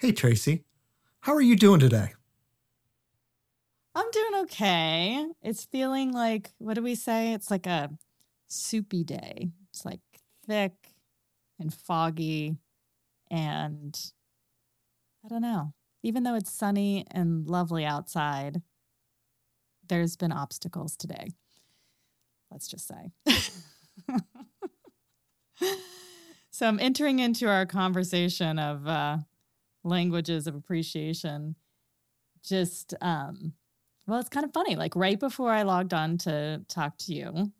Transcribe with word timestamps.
Hey, 0.00 0.12
Tracy. 0.12 0.62
How 1.22 1.34
are 1.34 1.40
you 1.40 1.56
doing 1.56 1.80
today? 1.80 2.12
I'm 3.96 4.08
doing 4.12 4.42
okay. 4.42 5.26
It's 5.42 5.64
feeling 5.64 6.12
like, 6.12 6.52
what 6.58 6.74
do 6.74 6.84
we 6.84 6.94
say? 6.94 7.32
It's 7.32 7.50
like 7.50 7.66
a 7.66 7.90
soupy 8.46 9.02
day. 9.02 9.48
It's 9.70 9.84
like 9.84 9.98
thick 10.46 10.94
and 11.58 11.74
foggy. 11.74 12.58
And 13.28 14.00
I 15.24 15.28
don't 15.28 15.42
know. 15.42 15.74
Even 16.04 16.22
though 16.22 16.36
it's 16.36 16.52
sunny 16.52 17.04
and 17.10 17.48
lovely 17.48 17.84
outside, 17.84 18.62
there's 19.88 20.14
been 20.14 20.30
obstacles 20.30 20.96
today. 20.96 21.30
Let's 22.52 22.68
just 22.68 22.86
say. 22.86 23.10
so 26.52 26.68
I'm 26.68 26.78
entering 26.78 27.18
into 27.18 27.48
our 27.48 27.66
conversation 27.66 28.60
of 28.60 28.86
uh, 28.86 29.16
languages 29.84 30.46
of 30.46 30.54
appreciation. 30.54 31.56
Just, 32.44 32.94
um, 33.00 33.54
well, 34.06 34.20
it's 34.20 34.28
kind 34.28 34.44
of 34.44 34.52
funny. 34.52 34.76
Like 34.76 34.96
right 34.96 35.18
before 35.18 35.52
I 35.52 35.62
logged 35.62 35.94
on 35.94 36.18
to 36.18 36.62
talk 36.68 36.96
to 36.98 37.14
you, 37.14 37.52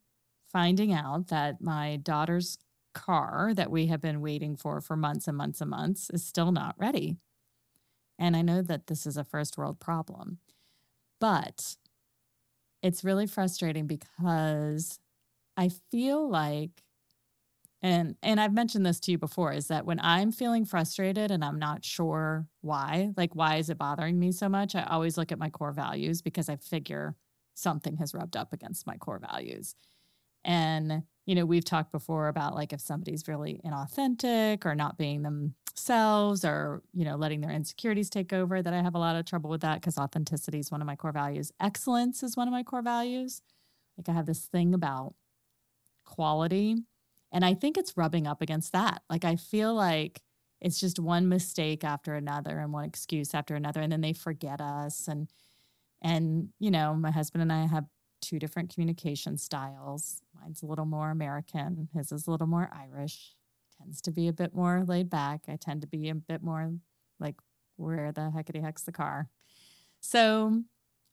finding 0.53 0.93
out 0.93 1.29
that 1.29 1.61
my 1.61 1.97
daughter's 1.97 2.59
car 2.95 3.53
that 3.55 3.71
we 3.71 3.87
have 3.87 4.01
been 4.01 4.21
waiting 4.21 4.57
for 4.57 4.81
for 4.81 4.97
months 4.97 5.29
and 5.29 5.37
months 5.37 5.61
and 5.61 5.71
months 5.71 6.11
is 6.11 6.25
still 6.25 6.53
not 6.53 6.75
ready. 6.79 7.17
And 8.19 8.37
I 8.37 8.43
know 8.43 8.62
that 8.62 8.87
this 8.89 9.07
is 9.07 9.17
a 9.17 9.25
first 9.25 9.57
world 9.57 9.79
problem, 9.79 10.39
but 11.21 11.77
it's 12.83 13.05
really 13.05 13.27
frustrating 13.27 13.87
because 13.87 14.98
I 15.57 15.71
feel 15.91 16.29
like 16.29 16.83
and 17.81 18.17
and 18.23 18.41
I've 18.41 18.53
mentioned 18.53 18.85
this 18.85 18.99
to 19.01 19.13
you 19.13 19.19
before 19.19 19.53
is 19.53 19.69
that 19.69 19.87
when 19.87 20.01
I'm 20.01 20.33
feeling 20.33 20.65
frustrated 20.65 21.31
and 21.31 21.45
I'm 21.45 21.59
not 21.59 21.85
sure 21.85 22.49
why, 22.61 23.13
like 23.17 23.35
why 23.37 23.57
is 23.57 23.71
it 23.71 23.79
bothering 23.79 24.19
me 24.19 24.33
so 24.33 24.49
much, 24.49 24.75
I 24.75 24.83
always 24.85 25.17
look 25.17 25.31
at 25.31 25.39
my 25.39 25.51
core 25.51 25.73
values 25.73 26.20
because 26.20 26.48
I 26.48 26.57
figure 26.57 27.15
something 27.55 27.97
has 27.97 28.15
rubbed 28.15 28.37
up 28.37 28.53
against 28.53 28.87
my 28.87 28.97
core 28.97 29.20
values. 29.20 29.77
And 30.45 31.05
you 31.27 31.35
know, 31.35 31.45
we've 31.45 31.65
talked 31.65 31.93
before 31.93 32.29
about 32.29 32.55
like 32.55 32.73
if 32.73 32.81
somebody's 32.81 33.29
really 33.29 33.61
inauthentic 33.65 34.65
or 34.65 34.75
not 34.75 34.97
being 34.97 35.23
themselves 35.23 36.42
or, 36.45 36.83
you 36.95 37.05
know, 37.05 37.17
letting 37.17 37.42
their 37.42 37.51
insecurities 37.51 38.09
take 38.09 38.33
over, 38.33 38.63
that 38.63 38.73
I 38.73 38.81
have 38.81 38.95
a 38.95 38.98
lot 38.98 39.15
of 39.15 39.27
trouble 39.27 39.51
with 39.51 39.61
that 39.61 39.75
because 39.75 39.98
authenticity 39.98 40.59
is 40.59 40.70
one 40.70 40.81
of 40.81 40.87
my 40.87 40.97
core 40.97 41.13
values. 41.13 41.53
Excellence 41.61 42.23
is 42.23 42.35
one 42.35 42.48
of 42.48 42.53
my 42.53 42.63
core 42.63 42.81
values. 42.81 43.42
Like 43.98 44.09
I 44.09 44.13
have 44.13 44.25
this 44.25 44.47
thing 44.47 44.73
about 44.73 45.15
quality. 46.07 46.77
And 47.33 47.45
I 47.45 47.55
think 47.55 47.77
it's 47.77 47.97
rubbing 47.97 48.27
up 48.27 48.41
against 48.43 48.73
that. 48.73 49.03
Like 49.11 49.25
I 49.25 49.37
feel 49.37 49.75
like 49.75 50.23
it's 50.61 50.81
just 50.81 50.98
one 50.98 51.29
mistake 51.29 51.85
after 51.85 52.15
another 52.15 52.59
and 52.59 52.73
one 52.73 52.85
excuse 52.85 53.35
after 53.35 53.55
another. 53.55 53.81
And 53.81 53.93
then 53.93 54.01
they 54.01 54.12
forget 54.12 54.61
us. 54.61 55.09
And 55.09 55.29
and, 56.01 56.51
you 56.61 56.70
know, 56.70 56.95
my 56.95 57.11
husband 57.11 57.43
and 57.43 57.53
I 57.53 57.67
have 57.67 57.87
two 58.20 58.39
different 58.39 58.73
communication 58.73 59.37
styles. 59.37 60.23
Mine's 60.41 60.62
a 60.62 60.67
little 60.67 60.85
more 60.87 61.11
American, 61.11 61.89
his 61.93 62.12
is 62.12 62.27
a 62.27 62.31
little 62.31 62.47
more 62.47 62.70
Irish. 62.73 63.35
Tends 63.79 64.01
to 64.03 64.11
be 64.11 64.29
a 64.29 64.33
bit 64.33 64.55
more 64.55 64.85
laid 64.87 65.09
back. 65.11 65.42
I 65.48 65.57
tend 65.57 65.83
to 65.83 65.87
be 65.87 66.09
a 66.09 66.15
bit 66.15 66.42
more 66.42 66.73
like, 67.20 67.37
where 67.77 68.11
the 68.11 68.33
heckity 68.35 68.63
heck's 68.63 68.83
the 68.83 68.92
car? 68.92 69.29
So 70.01 70.63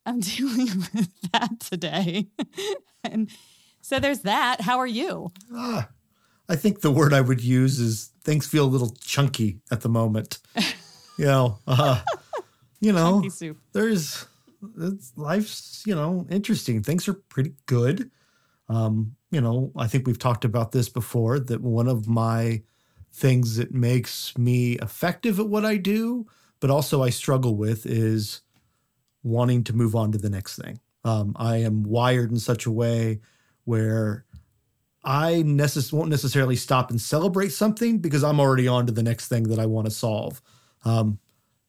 I'm 0.06 0.20
dealing 0.20 0.68
with 0.94 1.32
that 1.32 1.60
today. 1.60 2.28
and 3.04 3.30
so 3.82 4.00
there's 4.00 4.22
that. 4.22 4.62
How 4.62 4.80
are 4.80 4.88
you? 4.88 5.32
Ah, 5.54 5.90
I 6.48 6.56
think 6.56 6.82
the 6.82 6.92
word 6.92 7.14
I 7.14 7.22
would 7.22 7.42
use 7.42 7.80
is 7.80 8.12
things 8.24 8.48
feel 8.48 8.66
a 8.66 8.68
little 8.68 8.96
chunky 9.02 9.60
at 9.72 9.82
the 9.82 9.90
moment. 9.90 10.40
you 11.18 11.26
know, 11.26 11.60
uh, 11.68 12.02
you 12.80 12.94
know, 12.94 13.22
there's 13.74 14.26
life's 15.16 15.84
you 15.86 15.96
know 15.96 16.26
interesting. 16.30 16.84
Things 16.84 17.08
are 17.08 17.14
pretty 17.14 17.54
good. 17.66 18.12
Um, 18.70 19.16
you 19.32 19.42
know, 19.42 19.72
I 19.76 19.88
think 19.88 20.08
we've 20.08 20.20
talked 20.20 20.46
about 20.46 20.72
this 20.72 20.90
before. 20.90 21.40
That 21.40 21.62
one 21.62 21.88
of 21.88 22.08
my 22.08 22.62
things 23.12 23.56
that 23.58 23.74
makes 23.74 24.38
me 24.38 24.74
effective 24.74 25.40
at 25.40 25.48
what 25.48 25.66
I 25.66 25.78
do, 25.78 26.28
but 26.60 26.70
also 26.70 27.02
I 27.02 27.10
struggle 27.10 27.56
with 27.56 27.86
is 27.86 28.42
wanting 29.24 29.64
to 29.64 29.74
move 29.74 29.96
on 29.96 30.12
to 30.12 30.18
the 30.18 30.30
next 30.30 30.58
thing. 30.58 30.80
Um, 31.04 31.36
I 31.38 31.58
am 31.58 31.84
wired 31.84 32.32
in 32.32 32.40
such 32.40 32.66
a 32.66 32.72
way 32.72 33.22
where 33.64 34.26
I 35.06 35.44
necess- 35.46 35.94
won't 35.94 36.10
necessarily 36.10 36.56
stop 36.56 36.90
and 36.90 37.00
celebrate 37.00 37.50
something 37.50 38.00
because 38.00 38.24
I'm 38.24 38.40
already 38.40 38.68
on 38.68 38.88
to 38.88 38.92
the 38.92 39.04
next 39.04 39.28
thing 39.28 39.44
that 39.44 39.60
I 39.60 39.68
want 39.68 39.86
to 39.86 39.92
solve. 39.92 40.42
Um, 40.84 41.20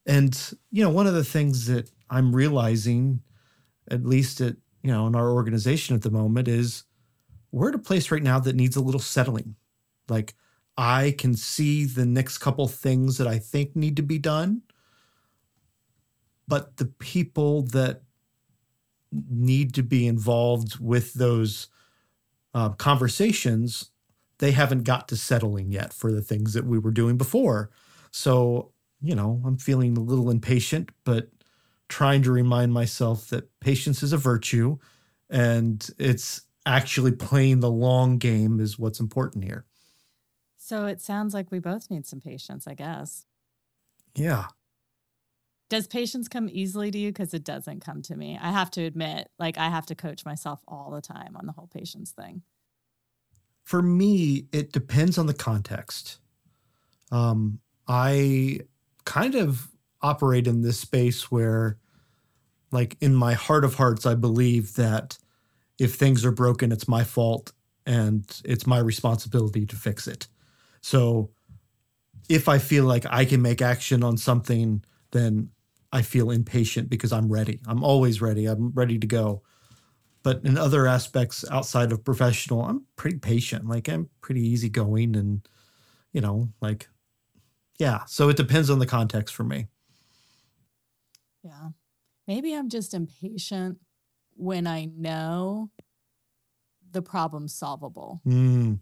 and 0.07 0.53
you 0.71 0.83
know, 0.83 0.89
one 0.89 1.05
of 1.05 1.13
the 1.13 1.23
things 1.23 1.67
that 1.67 1.91
I'm 2.09 2.35
realizing, 2.35 3.21
at 3.91 4.05
least 4.05 4.41
at 4.41 4.55
you 4.81 4.91
know 4.91 5.05
in 5.07 5.15
our 5.15 5.31
organization 5.31 5.95
at 5.95 6.01
the 6.01 6.09
moment, 6.09 6.47
is 6.47 6.83
we're 7.51 7.69
at 7.69 7.75
a 7.75 7.79
place 7.79 8.09
right 8.09 8.23
now 8.23 8.39
that 8.39 8.55
needs 8.55 8.75
a 8.75 8.81
little 8.81 8.99
settling. 8.99 9.55
Like 10.09 10.33
I 10.77 11.13
can 11.17 11.35
see 11.35 11.85
the 11.85 12.05
next 12.05 12.39
couple 12.39 12.67
things 12.67 13.17
that 13.17 13.27
I 13.27 13.37
think 13.37 13.75
need 13.75 13.97
to 13.97 14.03
be 14.03 14.17
done, 14.17 14.63
but 16.47 16.77
the 16.77 16.85
people 16.85 17.63
that 17.63 18.01
need 19.11 19.73
to 19.75 19.83
be 19.83 20.07
involved 20.07 20.79
with 20.79 21.13
those 21.13 21.67
uh, 22.53 22.69
conversations, 22.69 23.91
they 24.39 24.51
haven't 24.51 24.83
got 24.83 25.07
to 25.09 25.17
settling 25.17 25.71
yet 25.71 25.93
for 25.93 26.11
the 26.11 26.21
things 26.21 26.53
that 26.53 26.65
we 26.65 26.77
were 26.77 26.91
doing 26.91 27.17
before. 27.17 27.69
So, 28.11 28.71
you 29.01 29.15
know, 29.15 29.41
I'm 29.45 29.57
feeling 29.57 29.97
a 29.97 30.01
little 30.01 30.29
impatient, 30.29 30.91
but 31.03 31.29
trying 31.89 32.21
to 32.23 32.31
remind 32.31 32.73
myself 32.73 33.29
that 33.29 33.59
patience 33.59 34.03
is 34.03 34.13
a 34.13 34.17
virtue 34.17 34.77
and 35.29 35.89
it's 35.97 36.41
actually 36.65 37.11
playing 37.11 37.59
the 37.61 37.71
long 37.71 38.17
game 38.17 38.59
is 38.59 38.77
what's 38.77 38.99
important 38.99 39.43
here. 39.43 39.65
So 40.57 40.85
it 40.85 40.99
sounds 40.99 41.33
like 41.33 41.49
we 41.49 41.59
both 41.59 41.89
need 41.89 42.05
some 42.05 42.19
patience, 42.19 42.67
I 42.67 42.73
guess. 42.73 43.25
Yeah. 44.15 44.47
Does 45.69 45.87
patience 45.87 46.27
come 46.27 46.49
easily 46.49 46.91
to 46.91 46.97
you? 46.97 47.09
Because 47.09 47.33
it 47.33 47.43
doesn't 47.43 47.81
come 47.81 48.01
to 48.03 48.15
me. 48.15 48.39
I 48.41 48.51
have 48.51 48.71
to 48.71 48.83
admit, 48.83 49.29
like, 49.37 49.57
I 49.57 49.69
have 49.69 49.85
to 49.87 49.95
coach 49.95 50.23
myself 50.25 50.61
all 50.67 50.91
the 50.91 51.01
time 51.01 51.35
on 51.35 51.45
the 51.45 51.51
whole 51.51 51.67
patience 51.67 52.11
thing. 52.11 52.41
For 53.63 53.81
me, 53.81 54.47
it 54.53 54.71
depends 54.71 55.17
on 55.17 55.25
the 55.25 55.33
context. 55.33 56.19
Um, 57.11 57.59
I 57.87 58.61
kind 59.03 59.35
of 59.35 59.69
operate 60.01 60.47
in 60.47 60.61
this 60.61 60.79
space 60.79 61.29
where, 61.29 61.77
like, 62.71 62.95
in 63.01 63.13
my 63.13 63.33
heart 63.33 63.65
of 63.65 63.75
hearts, 63.75 64.05
I 64.05 64.15
believe 64.15 64.75
that 64.75 65.17
if 65.79 65.95
things 65.95 66.23
are 66.23 66.31
broken, 66.31 66.71
it's 66.71 66.87
my 66.87 67.03
fault 67.03 67.51
and 67.85 68.25
it's 68.45 68.65
my 68.65 68.79
responsibility 68.79 69.65
to 69.65 69.75
fix 69.75 70.07
it. 70.07 70.27
So 70.81 71.31
if 72.29 72.47
I 72.47 72.57
feel 72.57 72.85
like 72.85 73.05
I 73.09 73.25
can 73.25 73.41
make 73.41 73.61
action 73.61 74.03
on 74.03 74.17
something, 74.17 74.83
then 75.11 75.49
I 75.91 76.01
feel 76.01 76.31
impatient 76.31 76.89
because 76.89 77.13
I'm 77.13 77.31
ready. 77.31 77.59
I'm 77.67 77.83
always 77.83 78.21
ready. 78.21 78.45
I'm 78.45 78.71
ready 78.73 78.99
to 78.99 79.07
go. 79.07 79.43
But 80.23 80.43
in 80.43 80.57
other 80.57 80.87
aspects 80.87 81.45
outside 81.49 81.91
of 81.91 82.03
professional, 82.03 82.63
I'm 82.63 82.85
pretty 82.97 83.17
patient. 83.17 83.67
Like 83.67 83.87
I'm 83.87 84.09
pretty 84.21 84.41
easygoing 84.41 85.15
and, 85.15 85.47
you 86.11 86.19
know, 86.19 86.49
like, 86.61 86.89
yeah. 87.79 88.03
So 88.07 88.27
it 88.27 88.37
depends 88.37 88.69
on 88.69 88.79
the 88.79 88.85
context 88.85 89.33
for 89.33 89.43
me. 89.43 89.67
Yeah. 91.43 91.69
Maybe 92.27 92.53
I'm 92.53 92.67
just 92.67 92.93
impatient 92.93 93.77
when 94.35 94.67
I 94.67 94.85
know 94.85 95.69
the 96.91 97.01
problem's 97.01 97.53
solvable. 97.53 98.21
Mm. 98.27 98.79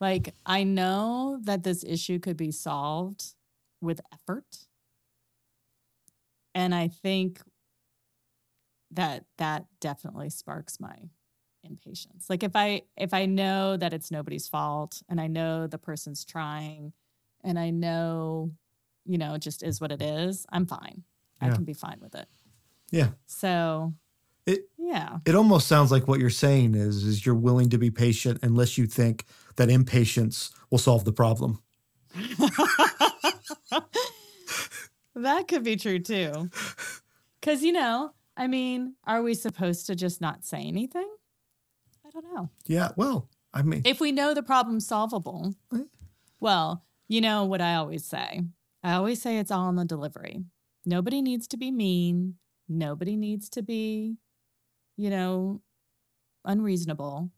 Like, 0.00 0.34
I 0.44 0.62
know 0.62 1.40
that 1.42 1.64
this 1.64 1.82
issue 1.82 2.18
could 2.18 2.36
be 2.36 2.52
solved 2.52 3.34
with 3.80 4.00
effort. 4.12 4.44
And 6.56 6.74
I 6.74 6.88
think 6.88 7.40
that 8.92 9.26
that 9.36 9.66
definitely 9.78 10.30
sparks 10.30 10.80
my 10.80 10.96
impatience. 11.62 12.30
Like 12.30 12.42
if 12.42 12.52
I 12.54 12.80
if 12.96 13.12
I 13.12 13.26
know 13.26 13.76
that 13.76 13.92
it's 13.92 14.10
nobody's 14.10 14.48
fault 14.48 15.02
and 15.06 15.20
I 15.20 15.26
know 15.26 15.66
the 15.66 15.76
person's 15.76 16.24
trying 16.24 16.94
and 17.44 17.58
I 17.58 17.68
know, 17.68 18.52
you 19.04 19.18
know, 19.18 19.34
it 19.34 19.42
just 19.42 19.62
is 19.62 19.82
what 19.82 19.92
it 19.92 20.00
is, 20.00 20.46
I'm 20.50 20.64
fine. 20.64 21.02
Yeah. 21.42 21.48
I 21.48 21.50
can 21.50 21.64
be 21.64 21.74
fine 21.74 21.98
with 22.00 22.14
it. 22.14 22.26
Yeah. 22.90 23.08
So 23.26 23.92
it 24.46 24.60
yeah. 24.78 25.18
It 25.26 25.34
almost 25.34 25.68
sounds 25.68 25.92
like 25.92 26.08
what 26.08 26.20
you're 26.20 26.30
saying 26.30 26.74
is 26.74 27.04
is 27.04 27.26
you're 27.26 27.34
willing 27.34 27.68
to 27.68 27.76
be 27.76 27.90
patient 27.90 28.38
unless 28.42 28.78
you 28.78 28.86
think 28.86 29.26
that 29.56 29.68
impatience 29.68 30.52
will 30.70 30.78
solve 30.78 31.04
the 31.04 31.12
problem. 31.12 31.62
that 35.22 35.48
could 35.48 35.64
be 35.64 35.76
true 35.76 35.98
too. 35.98 36.50
Cuz 37.42 37.62
you 37.62 37.72
know, 37.72 38.12
I 38.36 38.46
mean, 38.46 38.94
are 39.04 39.22
we 39.22 39.34
supposed 39.34 39.86
to 39.86 39.94
just 39.94 40.20
not 40.20 40.44
say 40.44 40.62
anything? 40.62 41.08
I 42.04 42.10
don't 42.10 42.34
know. 42.34 42.50
Yeah, 42.66 42.92
well, 42.96 43.28
I 43.52 43.62
mean, 43.62 43.82
if 43.84 44.00
we 44.00 44.12
know 44.12 44.34
the 44.34 44.42
problem's 44.42 44.86
solvable, 44.86 45.54
well, 46.40 46.84
you 47.08 47.20
know 47.20 47.44
what 47.44 47.60
I 47.60 47.74
always 47.74 48.04
say 48.04 48.42
I 48.86 48.92
always 48.92 49.20
say 49.20 49.38
it's 49.38 49.50
all 49.50 49.68
in 49.68 49.74
the 49.74 49.84
delivery. 49.84 50.44
Nobody 50.84 51.20
needs 51.20 51.48
to 51.48 51.56
be 51.56 51.72
mean. 51.72 52.36
Nobody 52.68 53.16
needs 53.16 53.48
to 53.50 53.62
be, 53.62 54.16
you 54.96 55.10
know, 55.10 55.60
unreasonable. 56.44 57.32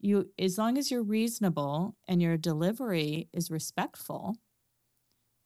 You 0.00 0.28
as 0.38 0.58
long 0.58 0.76
as 0.76 0.90
you're 0.90 1.02
reasonable 1.02 1.96
and 2.06 2.20
your 2.20 2.36
delivery 2.36 3.30
is 3.32 3.50
respectful, 3.50 4.36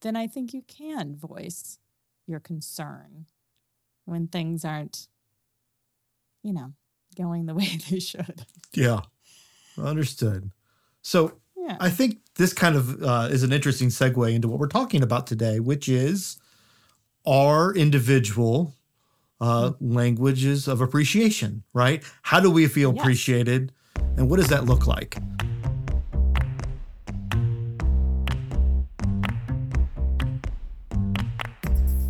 then 0.01 0.17
I 0.17 0.27
think 0.27 0.53
you 0.53 0.63
can 0.63 1.17
voice 1.17 1.79
your 2.27 2.41
concern 2.41 3.27
when 4.05 4.27
things 4.27 4.65
aren't, 4.65 5.09
you 6.43 6.53
know, 6.53 6.73
going 7.17 7.47
the 7.47 7.55
way 7.61 7.79
they 7.91 8.01
should. 8.01 8.47
Yeah. 8.73 9.01
Understood. 9.79 10.51
So 11.03 11.33
yeah. 11.57 11.77
I 11.81 11.91
think 11.91 12.19
this 12.37 12.53
kind 12.53 12.77
of 12.77 13.03
uh, 13.03 13.29
is 13.31 13.43
an 13.43 13.53
interesting 13.53 13.89
segue 13.89 14.35
into 14.35 14.49
what 14.49 14.59
we're 14.59 14.67
talking 14.67 15.03
about 15.03 15.27
today, 15.27 15.61
which 15.61 15.89
is 15.89 16.39
our 17.27 17.75
individual 17.75 18.75
uh, 19.41 19.71
mm-hmm. 19.71 19.95
languages 19.95 20.69
of 20.69 20.81
appreciation, 20.81 21.63
right? 21.73 22.03
How 22.23 22.41
do 22.41 22.51
we 22.51 22.67
feel 22.67 22.93
yes. 22.95 23.03
appreciated? 23.03 23.73
And 24.17 24.31
what 24.31 24.39
does 24.39 24.49
that 24.49 24.65
look 24.65 24.87
like? 24.87 25.17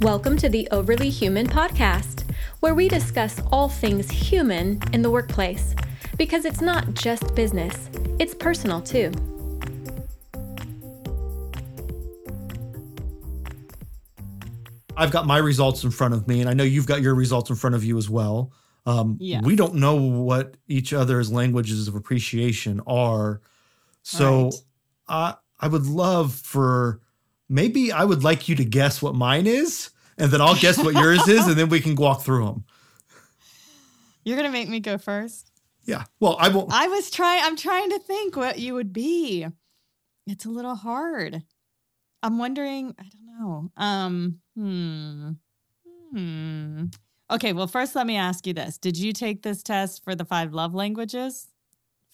Welcome 0.00 0.38
to 0.38 0.48
the 0.48 0.66
Overly 0.70 1.10
Human 1.10 1.46
podcast, 1.46 2.24
where 2.60 2.74
we 2.74 2.88
discuss 2.88 3.38
all 3.52 3.68
things 3.68 4.10
human 4.10 4.80
in 4.94 5.02
the 5.02 5.10
workplace. 5.10 5.74
Because 6.16 6.46
it's 6.46 6.62
not 6.62 6.94
just 6.94 7.34
business, 7.34 7.90
it's 8.18 8.34
personal 8.34 8.80
too. 8.80 9.12
I've 14.96 15.10
got 15.10 15.26
my 15.26 15.36
results 15.36 15.84
in 15.84 15.90
front 15.90 16.14
of 16.14 16.26
me, 16.26 16.40
and 16.40 16.48
I 16.48 16.54
know 16.54 16.64
you've 16.64 16.86
got 16.86 17.02
your 17.02 17.14
results 17.14 17.50
in 17.50 17.56
front 17.56 17.76
of 17.76 17.84
you 17.84 17.98
as 17.98 18.08
well. 18.08 18.52
Um, 18.86 19.18
yes. 19.20 19.44
We 19.44 19.54
don't 19.54 19.74
know 19.74 19.96
what 19.96 20.54
each 20.66 20.94
other's 20.94 21.30
languages 21.30 21.88
of 21.88 21.94
appreciation 21.94 22.80
are. 22.86 23.42
So 24.02 24.44
right. 24.44 24.54
I, 25.08 25.34
I 25.60 25.68
would 25.68 25.84
love 25.84 26.32
for 26.32 27.02
maybe 27.50 27.92
I 27.92 28.04
would 28.04 28.24
like 28.24 28.48
you 28.48 28.54
to 28.56 28.64
guess 28.64 29.02
what 29.02 29.14
mine 29.14 29.46
is, 29.46 29.90
and 30.16 30.30
then 30.30 30.40
I'll 30.40 30.54
guess 30.54 30.78
what 30.78 30.94
yours 30.94 31.26
is, 31.28 31.46
and 31.46 31.56
then 31.56 31.68
we 31.68 31.80
can 31.80 31.96
walk 31.96 32.22
through 32.22 32.46
them. 32.46 32.64
You're 34.24 34.42
to 34.42 34.48
make 34.48 34.68
me 34.68 34.80
go 34.80 34.96
first? 34.96 35.50
Yeah. 35.84 36.04
Well, 36.20 36.36
I 36.38 36.48
won't. 36.48 36.72
I 36.72 36.88
was 36.88 37.10
trying, 37.10 37.42
I'm 37.42 37.56
trying 37.56 37.90
to 37.90 37.98
think 37.98 38.36
what 38.36 38.58
you 38.58 38.74
would 38.74 38.92
be. 38.92 39.46
It's 40.26 40.44
a 40.44 40.50
little 40.50 40.76
hard. 40.76 41.42
I'm 42.22 42.38
wondering, 42.38 42.94
I 42.98 43.04
don't 43.04 43.40
know. 43.40 43.70
Um, 43.76 44.40
hmm. 44.54 45.30
Hmm. 46.12 46.84
Okay, 47.30 47.52
well, 47.52 47.66
first 47.66 47.94
let 47.94 48.06
me 48.06 48.16
ask 48.16 48.46
you 48.46 48.52
this. 48.52 48.76
Did 48.76 48.96
you 48.98 49.12
take 49.12 49.42
this 49.42 49.62
test 49.62 50.04
for 50.04 50.14
the 50.14 50.24
five 50.24 50.52
love 50.52 50.74
languages 50.74 51.48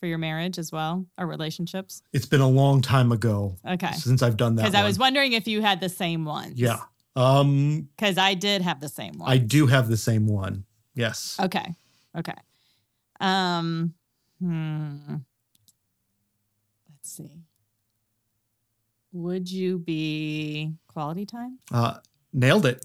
for 0.01 0.07
your 0.07 0.19
marriage 0.19 0.59
as 0.59 0.73
well, 0.73 1.07
or 1.19 1.27
relationships? 1.27 2.03
It's 2.13 2.27
been 2.27 2.41
a 2.41 2.49
long 2.49 2.83
time 2.83 3.13
ago. 3.13 3.57
Okay. 3.67 3.93
Since 3.93 4.23
I've 4.23 4.37
done 4.37 4.57
that. 4.57 4.63
Because 4.63 4.75
I 4.75 4.85
was 4.85 4.99
wondering 4.99 5.33
if 5.33 5.47
you 5.49 5.63
had 5.63 5.81
the 5.81 5.89
same 5.89 6.25
one. 6.25 6.53
Yeah. 6.55 6.81
Um 7.15 7.89
because 7.97 8.19
I 8.19 8.35
did 8.35 8.63
have 8.63 8.81
the 8.81 8.89
same 8.89 9.15
one. 9.19 9.31
I 9.31 9.39
do 9.39 9.67
have 9.67 9.89
the 9.89 9.97
same 9.97 10.27
one. 10.27 10.65
Yes. 10.95 11.37
Okay. 11.41 11.75
Okay. 12.17 12.35
Um 13.21 13.95
hmm. 14.41 15.17
Let's 16.89 17.11
see 17.11 17.47
would 19.17 19.51
you 19.51 19.79
be 19.79 20.73
quality 20.89 21.27
time? 21.27 21.59
Uh, 21.73 21.99
nailed 22.33 22.67
it. 22.67 22.85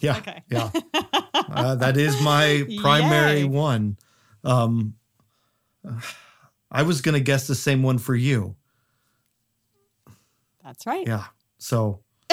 yeah. 0.00 0.16
Okay. 0.18 0.42
Yeah. 0.48 0.70
uh, 1.34 1.74
that 1.76 1.96
is 1.96 2.20
my 2.22 2.64
primary 2.80 3.40
Yay. 3.40 3.44
one. 3.44 3.96
Um, 4.44 4.94
I 6.70 6.82
was 6.82 7.00
going 7.00 7.14
to 7.14 7.20
guess 7.20 7.46
the 7.46 7.54
same 7.54 7.82
one 7.82 7.98
for 7.98 8.14
you. 8.14 8.56
That's 10.62 10.86
right. 10.86 11.06
Yeah. 11.06 11.24
So. 11.58 12.00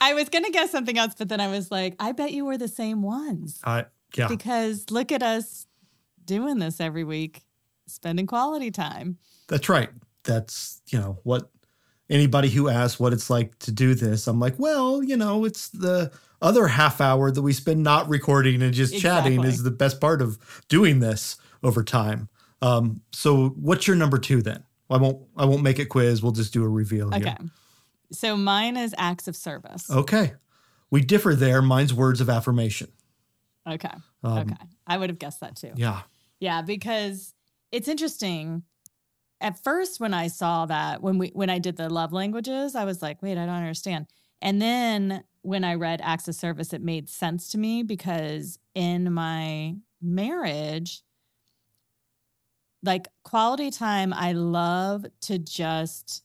I 0.00 0.12
was 0.14 0.28
going 0.28 0.44
to 0.44 0.50
guess 0.50 0.70
something 0.70 0.98
else, 0.98 1.14
but 1.16 1.28
then 1.28 1.40
I 1.40 1.48
was 1.48 1.70
like, 1.70 1.94
I 2.00 2.12
bet 2.12 2.32
you 2.32 2.44
were 2.44 2.58
the 2.58 2.68
same 2.68 3.02
ones. 3.02 3.60
I, 3.64 3.86
yeah. 4.16 4.28
Because 4.28 4.90
look 4.90 5.12
at 5.12 5.22
us 5.22 5.66
doing 6.24 6.58
this 6.58 6.80
every 6.80 7.04
week, 7.04 7.42
spending 7.86 8.26
quality 8.26 8.70
time. 8.70 9.18
That's 9.48 9.68
right. 9.68 9.90
That's, 10.24 10.82
you 10.88 10.98
know, 10.98 11.18
what 11.22 11.50
anybody 12.10 12.50
who 12.50 12.68
asks 12.68 13.00
what 13.00 13.12
it's 13.12 13.30
like 13.30 13.58
to 13.60 13.72
do 13.72 13.94
this, 13.94 14.26
I'm 14.26 14.40
like, 14.40 14.58
well, 14.58 15.02
you 15.02 15.16
know, 15.16 15.44
it's 15.44 15.68
the 15.68 16.12
other 16.42 16.66
half 16.66 17.00
hour 17.00 17.30
that 17.30 17.42
we 17.42 17.52
spend 17.52 17.82
not 17.82 18.08
recording 18.08 18.62
and 18.62 18.74
just 18.74 18.94
exactly. 18.94 19.36
chatting 19.36 19.48
is 19.48 19.62
the 19.62 19.70
best 19.70 20.00
part 20.00 20.20
of 20.20 20.38
doing 20.68 21.00
this 21.00 21.36
over 21.62 21.82
time. 21.82 22.28
Um, 22.60 23.00
so 23.12 23.48
what's 23.50 23.86
your 23.86 23.96
number 23.96 24.18
two 24.18 24.42
then? 24.42 24.64
I 24.90 24.98
won't 24.98 25.26
I 25.36 25.44
won't 25.46 25.62
make 25.62 25.78
it 25.78 25.86
quiz. 25.86 26.22
We'll 26.22 26.32
just 26.32 26.52
do 26.52 26.62
a 26.62 26.68
reveal 26.68 27.10
here. 27.10 27.20
Okay. 27.20 27.36
So 28.12 28.36
mine 28.36 28.76
is 28.76 28.94
acts 28.98 29.26
of 29.26 29.34
service. 29.34 29.90
Okay. 29.90 30.34
We 30.90 31.00
differ 31.00 31.34
there. 31.34 31.62
Mine's 31.62 31.92
words 31.92 32.20
of 32.20 32.30
affirmation. 32.30 32.92
Okay. 33.68 33.90
Um, 34.22 34.38
okay. 34.38 34.56
I 34.86 34.98
would 34.98 35.10
have 35.10 35.18
guessed 35.18 35.40
that 35.40 35.56
too. 35.56 35.72
Yeah. 35.74 36.02
Yeah, 36.40 36.62
because 36.62 37.34
it's 37.72 37.88
interesting 37.88 38.62
at 39.44 39.62
first 39.62 40.00
when 40.00 40.14
I 40.14 40.28
saw 40.28 40.64
that 40.66 41.02
when 41.02 41.18
we 41.18 41.28
when 41.34 41.50
I 41.50 41.58
did 41.58 41.76
the 41.76 41.90
love 41.90 42.12
languages, 42.12 42.74
I 42.74 42.84
was 42.84 43.02
like, 43.02 43.22
wait, 43.22 43.36
I 43.36 43.44
don't 43.44 43.50
understand. 43.50 44.06
And 44.40 44.60
then 44.60 45.22
when 45.42 45.64
I 45.64 45.74
read 45.74 46.00
acts 46.02 46.26
of 46.28 46.34
service, 46.34 46.72
it 46.72 46.80
made 46.80 47.10
sense 47.10 47.50
to 47.50 47.58
me 47.58 47.82
because 47.82 48.58
in 48.74 49.12
my 49.12 49.76
marriage, 50.00 51.02
like 52.82 53.08
quality 53.22 53.70
time, 53.70 54.14
I 54.14 54.32
love 54.32 55.04
to 55.22 55.38
just 55.38 56.24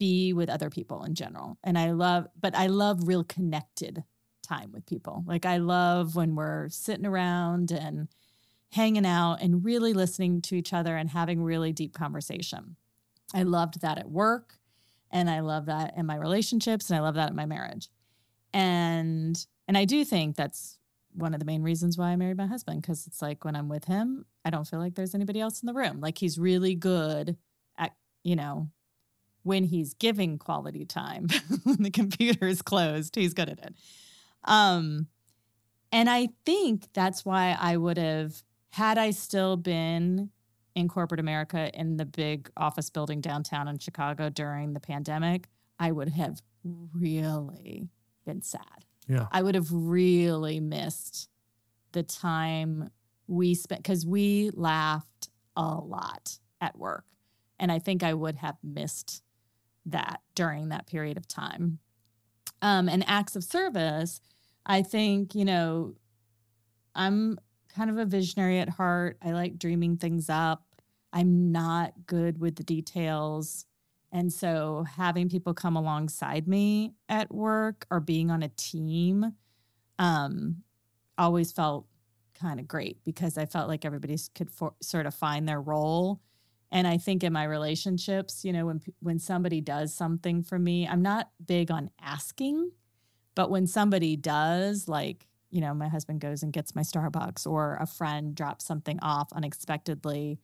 be 0.00 0.32
with 0.32 0.50
other 0.50 0.68
people 0.68 1.04
in 1.04 1.14
general. 1.14 1.58
And 1.62 1.78
I 1.78 1.92
love, 1.92 2.26
but 2.40 2.56
I 2.56 2.66
love 2.66 3.06
real 3.06 3.22
connected 3.22 4.02
time 4.42 4.72
with 4.72 4.84
people. 4.86 5.22
Like 5.26 5.46
I 5.46 5.58
love 5.58 6.16
when 6.16 6.34
we're 6.34 6.68
sitting 6.70 7.06
around 7.06 7.70
and 7.70 8.08
hanging 8.72 9.06
out 9.06 9.38
and 9.40 9.64
really 9.64 9.92
listening 9.92 10.40
to 10.42 10.54
each 10.54 10.72
other 10.72 10.96
and 10.96 11.10
having 11.10 11.42
really 11.42 11.72
deep 11.72 11.92
conversation. 11.92 12.76
I 13.34 13.42
loved 13.42 13.80
that 13.80 13.98
at 13.98 14.10
work 14.10 14.58
and 15.10 15.28
I 15.28 15.40
love 15.40 15.66
that 15.66 15.94
in 15.96 16.06
my 16.06 16.16
relationships 16.16 16.88
and 16.88 16.96
I 16.96 17.00
love 17.00 17.14
that 17.16 17.30
in 17.30 17.36
my 17.36 17.46
marriage. 17.46 17.88
And 18.52 19.44
and 19.68 19.78
I 19.78 19.84
do 19.84 20.04
think 20.04 20.36
that's 20.36 20.78
one 21.12 21.34
of 21.34 21.40
the 21.40 21.46
main 21.46 21.62
reasons 21.62 21.98
why 21.98 22.10
I 22.10 22.16
married 22.16 22.36
my 22.36 22.46
husband 22.46 22.82
because 22.82 23.06
it's 23.06 23.20
like 23.20 23.44
when 23.44 23.56
I'm 23.56 23.68
with 23.68 23.84
him, 23.84 24.24
I 24.44 24.50
don't 24.50 24.66
feel 24.66 24.78
like 24.78 24.94
there's 24.94 25.14
anybody 25.14 25.40
else 25.40 25.62
in 25.62 25.66
the 25.66 25.74
room. 25.74 26.00
Like 26.00 26.18
he's 26.18 26.38
really 26.38 26.74
good 26.74 27.36
at, 27.76 27.92
you 28.22 28.36
know, 28.36 28.70
when 29.42 29.64
he's 29.64 29.94
giving 29.94 30.38
quality 30.38 30.84
time 30.84 31.28
when 31.64 31.82
the 31.82 31.90
computer 31.90 32.46
is 32.46 32.62
closed, 32.62 33.16
he's 33.16 33.34
good 33.34 33.48
at 33.48 33.58
it. 33.58 33.74
Um 34.44 35.08
and 35.92 36.08
I 36.08 36.28
think 36.46 36.86
that's 36.92 37.24
why 37.24 37.56
I 37.58 37.76
would 37.76 37.98
have 37.98 38.42
had 38.70 38.98
I 38.98 39.10
still 39.10 39.56
been 39.56 40.30
in 40.74 40.88
corporate 40.88 41.20
America 41.20 41.70
in 41.74 41.96
the 41.96 42.04
big 42.04 42.50
office 42.56 42.90
building 42.90 43.20
downtown 43.20 43.68
in 43.68 43.78
Chicago 43.78 44.28
during 44.30 44.72
the 44.72 44.80
pandemic, 44.80 45.48
I 45.78 45.90
would 45.90 46.10
have 46.10 46.40
really 46.64 47.88
been 48.24 48.42
sad. 48.42 48.84
Yeah. 49.08 49.26
I 49.32 49.42
would 49.42 49.54
have 49.54 49.68
really 49.72 50.60
missed 50.60 51.28
the 51.92 52.02
time 52.02 52.90
we 53.26 53.54
spent 53.54 53.82
because 53.82 54.06
we 54.06 54.50
laughed 54.54 55.30
a 55.56 55.74
lot 55.74 56.38
at 56.60 56.78
work. 56.78 57.04
And 57.58 57.72
I 57.72 57.78
think 57.78 58.02
I 58.02 58.14
would 58.14 58.36
have 58.36 58.56
missed 58.62 59.22
that 59.86 60.20
during 60.34 60.68
that 60.68 60.86
period 60.86 61.16
of 61.16 61.26
time. 61.26 61.78
Um, 62.62 62.88
and 62.88 63.04
acts 63.06 63.36
of 63.36 63.42
service, 63.42 64.20
I 64.64 64.82
think, 64.82 65.34
you 65.34 65.44
know, 65.44 65.94
I'm 66.94 67.38
kind 67.74 67.90
of 67.90 67.98
a 67.98 68.04
visionary 68.04 68.58
at 68.58 68.68
heart. 68.68 69.18
I 69.22 69.32
like 69.32 69.58
dreaming 69.58 69.96
things 69.96 70.28
up. 70.28 70.64
I'm 71.12 71.52
not 71.52 71.92
good 72.06 72.38
with 72.38 72.56
the 72.56 72.64
details. 72.64 73.66
And 74.12 74.32
so 74.32 74.84
having 74.96 75.28
people 75.28 75.54
come 75.54 75.76
alongside 75.76 76.48
me 76.48 76.94
at 77.08 77.32
work 77.32 77.86
or 77.90 78.00
being 78.00 78.30
on 78.30 78.42
a 78.42 78.48
team 78.48 79.34
um, 79.98 80.62
always 81.16 81.52
felt 81.52 81.86
kind 82.34 82.58
of 82.58 82.66
great 82.66 83.04
because 83.04 83.38
I 83.38 83.46
felt 83.46 83.68
like 83.68 83.84
everybody 83.84 84.16
could 84.34 84.50
for, 84.50 84.74
sort 84.80 85.06
of 85.06 85.14
find 85.14 85.48
their 85.48 85.60
role. 85.60 86.20
And 86.72 86.86
I 86.86 86.98
think 86.98 87.22
in 87.22 87.32
my 87.32 87.44
relationships, 87.44 88.44
you 88.44 88.52
know, 88.52 88.66
when 88.66 88.80
when 89.00 89.18
somebody 89.18 89.60
does 89.60 89.92
something 89.92 90.42
for 90.42 90.58
me, 90.58 90.86
I'm 90.86 91.02
not 91.02 91.30
big 91.44 91.70
on 91.70 91.90
asking, 92.00 92.70
but 93.34 93.50
when 93.50 93.66
somebody 93.66 94.16
does, 94.16 94.88
like 94.88 95.26
you 95.50 95.60
know, 95.60 95.74
my 95.74 95.88
husband 95.88 96.20
goes 96.20 96.42
and 96.42 96.52
gets 96.52 96.74
my 96.74 96.82
Starbucks 96.82 97.46
or 97.46 97.76
a 97.80 97.86
friend 97.86 98.34
drops 98.34 98.64
something 98.64 98.98
off 99.02 99.32
unexpectedly, 99.32 100.38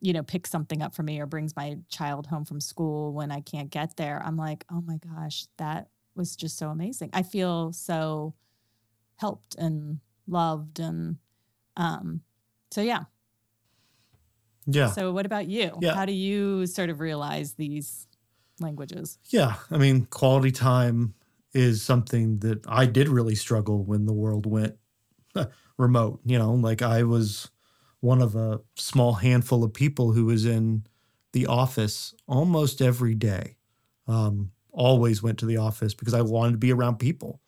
you 0.00 0.12
know, 0.12 0.22
picks 0.22 0.50
something 0.50 0.82
up 0.82 0.94
for 0.94 1.02
me 1.02 1.20
or 1.20 1.26
brings 1.26 1.56
my 1.56 1.76
child 1.88 2.26
home 2.26 2.44
from 2.44 2.60
school 2.60 3.12
when 3.12 3.30
I 3.30 3.40
can't 3.40 3.70
get 3.70 3.96
there, 3.96 4.22
I'm 4.24 4.36
like, 4.36 4.64
oh 4.70 4.80
my 4.80 4.98
gosh, 4.98 5.46
that 5.58 5.88
was 6.14 6.36
just 6.36 6.56
so 6.56 6.68
amazing. 6.68 7.10
I 7.12 7.22
feel 7.22 7.72
so 7.72 8.34
helped 9.16 9.54
and 9.56 10.00
loved 10.26 10.80
and 10.80 11.16
um 11.76 12.20
so 12.70 12.80
yeah. 12.80 13.04
Yeah. 14.66 14.90
So 14.90 15.12
what 15.12 15.26
about 15.26 15.46
you? 15.48 15.76
Yeah. 15.80 15.94
How 15.94 16.04
do 16.04 16.12
you 16.12 16.66
sort 16.66 16.90
of 16.90 17.00
realize 17.00 17.54
these 17.54 18.08
languages? 18.58 19.18
Yeah. 19.28 19.54
I 19.70 19.78
mean, 19.78 20.06
quality 20.06 20.50
time 20.50 21.14
is 21.52 21.82
something 21.82 22.38
that 22.40 22.64
I 22.68 22.86
did 22.86 23.08
really 23.08 23.34
struggle 23.34 23.84
when 23.84 24.06
the 24.06 24.12
world 24.12 24.46
went 24.46 24.76
remote. 25.78 26.20
You 26.24 26.38
know, 26.38 26.52
like 26.54 26.82
I 26.82 27.02
was 27.02 27.50
one 28.00 28.22
of 28.22 28.34
a 28.36 28.60
small 28.76 29.14
handful 29.14 29.64
of 29.64 29.72
people 29.74 30.12
who 30.12 30.26
was 30.26 30.44
in 30.44 30.84
the 31.32 31.46
office 31.46 32.14
almost 32.26 32.80
every 32.80 33.14
day. 33.14 33.56
Um, 34.06 34.52
always 34.72 35.22
went 35.22 35.38
to 35.38 35.46
the 35.46 35.56
office 35.56 35.94
because 35.94 36.14
I 36.14 36.22
wanted 36.22 36.52
to 36.52 36.58
be 36.58 36.72
around 36.72 36.98
people. 36.98 37.40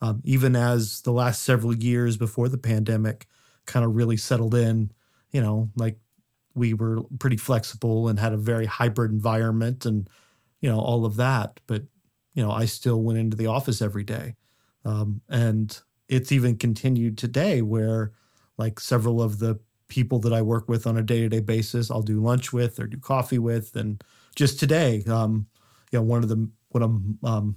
Um, 0.00 0.20
even 0.24 0.54
as 0.54 1.00
the 1.02 1.12
last 1.12 1.42
several 1.42 1.74
years 1.74 2.16
before 2.16 2.48
the 2.48 2.58
pandemic 2.58 3.26
kind 3.64 3.86
of 3.86 3.96
really 3.96 4.18
settled 4.18 4.54
in, 4.54 4.90
you 5.30 5.40
know, 5.40 5.70
like 5.76 5.98
we 6.54 6.74
were 6.74 7.02
pretty 7.18 7.38
flexible 7.38 8.08
and 8.08 8.18
had 8.18 8.32
a 8.32 8.36
very 8.36 8.66
hybrid 8.66 9.10
environment 9.12 9.86
and, 9.86 10.08
you 10.60 10.68
know, 10.68 10.78
all 10.78 11.06
of 11.06 11.16
that. 11.16 11.58
But, 11.66 11.84
you 12.34 12.42
know, 12.42 12.50
I 12.50 12.66
still 12.66 13.02
went 13.02 13.18
into 13.18 13.36
the 13.36 13.46
office 13.46 13.80
every 13.80 14.04
day. 14.04 14.34
Um, 14.84 15.22
and 15.28 15.78
it's 16.08 16.32
even 16.32 16.56
continued 16.56 17.16
today 17.16 17.62
where 17.62 18.12
like 18.58 18.78
several 18.78 19.22
of 19.22 19.38
the 19.38 19.58
people 19.88 20.18
that 20.20 20.32
I 20.32 20.42
work 20.42 20.68
with 20.68 20.86
on 20.86 20.96
a 20.96 21.02
day 21.02 21.20
to 21.20 21.28
day 21.28 21.40
basis, 21.40 21.90
I'll 21.90 22.02
do 22.02 22.20
lunch 22.20 22.52
with 22.52 22.78
or 22.78 22.86
do 22.86 22.98
coffee 22.98 23.38
with. 23.38 23.74
And 23.76 24.02
just 24.34 24.58
today, 24.58 25.04
um, 25.08 25.46
you 25.90 25.98
know, 25.98 26.04
one 26.04 26.22
of 26.22 26.28
the, 26.28 26.48
one 26.70 26.82
of 26.82 27.28
um, 27.28 27.56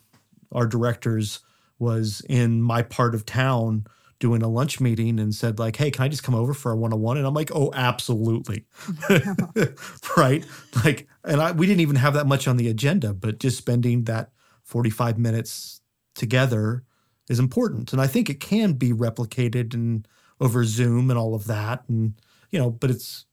our 0.51 0.67
directors 0.67 1.39
was 1.79 2.21
in 2.29 2.61
my 2.61 2.81
part 2.81 3.15
of 3.15 3.25
town 3.25 3.85
doing 4.19 4.41
a 4.41 4.47
lunch 4.47 4.79
meeting 4.79 5.19
and 5.19 5.35
said 5.35 5.59
like 5.59 5.75
hey 5.75 5.91
can 5.91 6.03
i 6.03 6.07
just 6.07 6.23
come 6.23 6.33
over 6.33 6.53
for 6.53 6.71
a 6.71 6.75
one-on-one 6.75 7.17
and 7.17 7.27
i'm 7.27 7.35
like 7.35 7.51
oh 7.53 7.71
absolutely 7.75 8.65
right 10.17 10.43
like 10.83 11.07
and 11.23 11.39
I, 11.39 11.51
we 11.51 11.67
didn't 11.67 11.81
even 11.81 11.97
have 11.97 12.15
that 12.15 12.25
much 12.25 12.47
on 12.47 12.57
the 12.57 12.67
agenda 12.67 13.13
but 13.13 13.39
just 13.39 13.57
spending 13.57 14.05
that 14.05 14.31
45 14.67 15.17
minutes 15.17 15.81
together 16.15 16.83
is 17.29 17.39
important 17.39 17.91
and 17.91 18.01
i 18.01 18.07
think 18.07 18.29
it 18.29 18.39
can 18.39 18.73
be 18.73 18.93
replicated 18.93 19.73
and 19.73 20.07
over 20.39 20.63
zoom 20.63 21.09
and 21.09 21.17
all 21.17 21.35
of 21.35 21.47
that 21.47 21.83
and 21.89 22.13
you 22.51 22.59
know 22.59 22.69
but 22.69 22.91
it's 22.91 23.25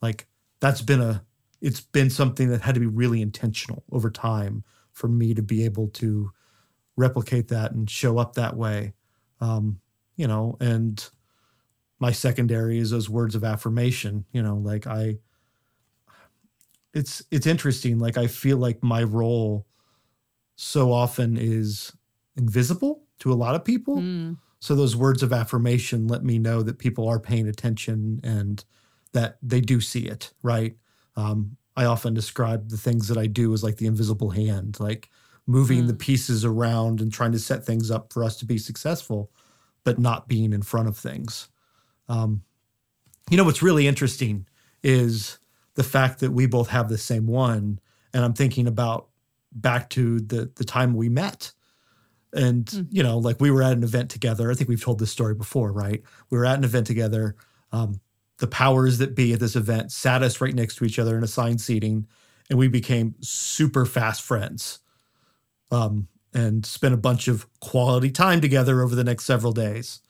like 0.00 0.26
that's 0.60 0.80
been 0.82 1.00
a 1.00 1.24
it's 1.60 1.80
been 1.80 2.10
something 2.10 2.48
that 2.48 2.60
had 2.60 2.74
to 2.74 2.80
be 2.80 2.86
really 2.86 3.22
intentional 3.22 3.84
over 3.92 4.10
time 4.10 4.64
for 4.92 5.08
me 5.08 5.32
to 5.32 5.42
be 5.42 5.64
able 5.64 5.88
to 5.88 6.30
replicate 6.96 7.48
that 7.48 7.72
and 7.72 7.88
show 7.88 8.18
up 8.18 8.34
that 8.34 8.56
way. 8.56 8.92
Um, 9.40 9.80
you 10.16 10.26
know, 10.26 10.56
and 10.60 11.08
my 11.98 12.10
secondary 12.10 12.78
is 12.78 12.90
those 12.90 13.08
words 13.08 13.34
of 13.34 13.44
affirmation, 13.44 14.24
you 14.32 14.42
know, 14.42 14.56
like 14.56 14.86
I 14.86 15.18
it's 16.92 17.22
it's 17.30 17.46
interesting. 17.46 17.98
Like 17.98 18.18
I 18.18 18.26
feel 18.26 18.58
like 18.58 18.82
my 18.82 19.02
role 19.02 19.66
so 20.56 20.92
often 20.92 21.36
is 21.36 21.92
invisible 22.36 23.02
to 23.18 23.32
a 23.32 23.34
lot 23.34 23.54
of 23.54 23.64
people. 23.64 23.96
Mm. 23.96 24.36
So 24.60 24.74
those 24.74 24.96
words 24.96 25.22
of 25.22 25.32
affirmation 25.32 26.06
let 26.06 26.22
me 26.22 26.38
know 26.38 26.62
that 26.62 26.78
people 26.78 27.08
are 27.08 27.18
paying 27.18 27.48
attention 27.48 28.20
and 28.22 28.64
that 29.12 29.38
they 29.42 29.60
do 29.60 29.80
see 29.80 30.06
it, 30.06 30.32
right? 30.42 30.76
Um, 31.16 31.56
I 31.76 31.84
often 31.84 32.14
describe 32.14 32.68
the 32.68 32.76
things 32.76 33.08
that 33.08 33.18
I 33.18 33.26
do 33.26 33.52
as 33.52 33.64
like 33.64 33.76
the 33.76 33.86
invisible 33.86 34.30
hand, 34.30 34.78
like 34.78 35.10
moving 35.46 35.84
mm. 35.84 35.86
the 35.88 35.94
pieces 35.94 36.44
around 36.44 37.00
and 37.00 37.12
trying 37.12 37.32
to 37.32 37.38
set 37.38 37.64
things 37.64 37.90
up 37.90 38.12
for 38.12 38.22
us 38.22 38.36
to 38.36 38.44
be 38.44 38.58
successful, 38.58 39.30
but 39.84 39.98
not 39.98 40.28
being 40.28 40.52
in 40.52 40.62
front 40.62 40.88
of 40.88 40.96
things. 40.96 41.48
Um, 42.08 42.42
you 43.30 43.36
know, 43.36 43.44
what's 43.44 43.62
really 43.62 43.86
interesting 43.86 44.46
is 44.82 45.38
the 45.74 45.82
fact 45.82 46.20
that 46.20 46.32
we 46.32 46.46
both 46.46 46.68
have 46.68 46.88
the 46.88 46.98
same 46.98 47.26
one. 47.26 47.78
And 48.12 48.24
I'm 48.24 48.34
thinking 48.34 48.66
about 48.66 49.08
back 49.54 49.90
to 49.90 50.20
the 50.20 50.50
the 50.56 50.64
time 50.64 50.94
we 50.94 51.08
met. 51.08 51.52
And, 52.34 52.64
mm. 52.64 52.86
you 52.90 53.02
know, 53.02 53.18
like 53.18 53.40
we 53.40 53.50
were 53.50 53.62
at 53.62 53.72
an 53.72 53.82
event 53.82 54.10
together. 54.10 54.50
I 54.50 54.54
think 54.54 54.70
we've 54.70 54.82
told 54.82 54.98
this 54.98 55.10
story 55.10 55.34
before, 55.34 55.70
right? 55.70 56.02
We 56.30 56.38
were 56.38 56.46
at 56.46 56.56
an 56.56 56.64
event 56.64 56.86
together. 56.86 57.36
Um, 57.72 58.00
the 58.38 58.46
powers 58.46 58.98
that 58.98 59.14
be 59.14 59.34
at 59.34 59.40
this 59.40 59.54
event 59.54 59.92
sat 59.92 60.22
us 60.22 60.40
right 60.40 60.54
next 60.54 60.76
to 60.76 60.84
each 60.84 60.98
other 60.98 61.16
in 61.16 61.22
assigned 61.22 61.60
seating, 61.60 62.06
and 62.48 62.58
we 62.58 62.68
became 62.68 63.14
super 63.20 63.84
fast 63.84 64.22
friends 64.22 64.80
um, 65.70 66.08
and 66.32 66.64
spent 66.64 66.94
a 66.94 66.96
bunch 66.98 67.28
of 67.28 67.46
quality 67.60 68.10
time 68.10 68.40
together 68.40 68.80
over 68.80 68.94
the 68.94 69.04
next 69.04 69.24
several 69.24 69.52
days. 69.52 70.00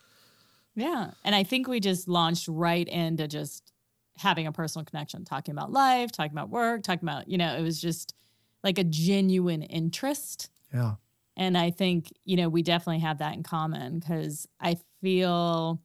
Yeah. 0.74 1.10
And 1.24 1.34
I 1.34 1.42
think 1.42 1.66
we 1.66 1.80
just 1.80 2.08
launched 2.08 2.48
right 2.48 2.88
into 2.88 3.28
just 3.28 3.72
having 4.16 4.46
a 4.46 4.52
personal 4.52 4.84
connection, 4.84 5.24
talking 5.24 5.52
about 5.52 5.72
life, 5.72 6.12
talking 6.12 6.32
about 6.32 6.50
work, 6.50 6.82
talking 6.82 7.06
about, 7.06 7.28
you 7.28 7.36
know, 7.36 7.54
it 7.56 7.62
was 7.62 7.80
just 7.80 8.14
like 8.62 8.78
a 8.78 8.84
genuine 8.84 9.62
interest. 9.62 10.50
Yeah. 10.72 10.94
And 11.36 11.56
I 11.56 11.70
think, 11.70 12.12
you 12.24 12.36
know, 12.36 12.48
we 12.48 12.62
definitely 12.62 13.00
have 13.00 13.18
that 13.18 13.34
in 13.34 13.42
common 13.42 13.98
because 13.98 14.46
I 14.60 14.76
feel 15.00 15.80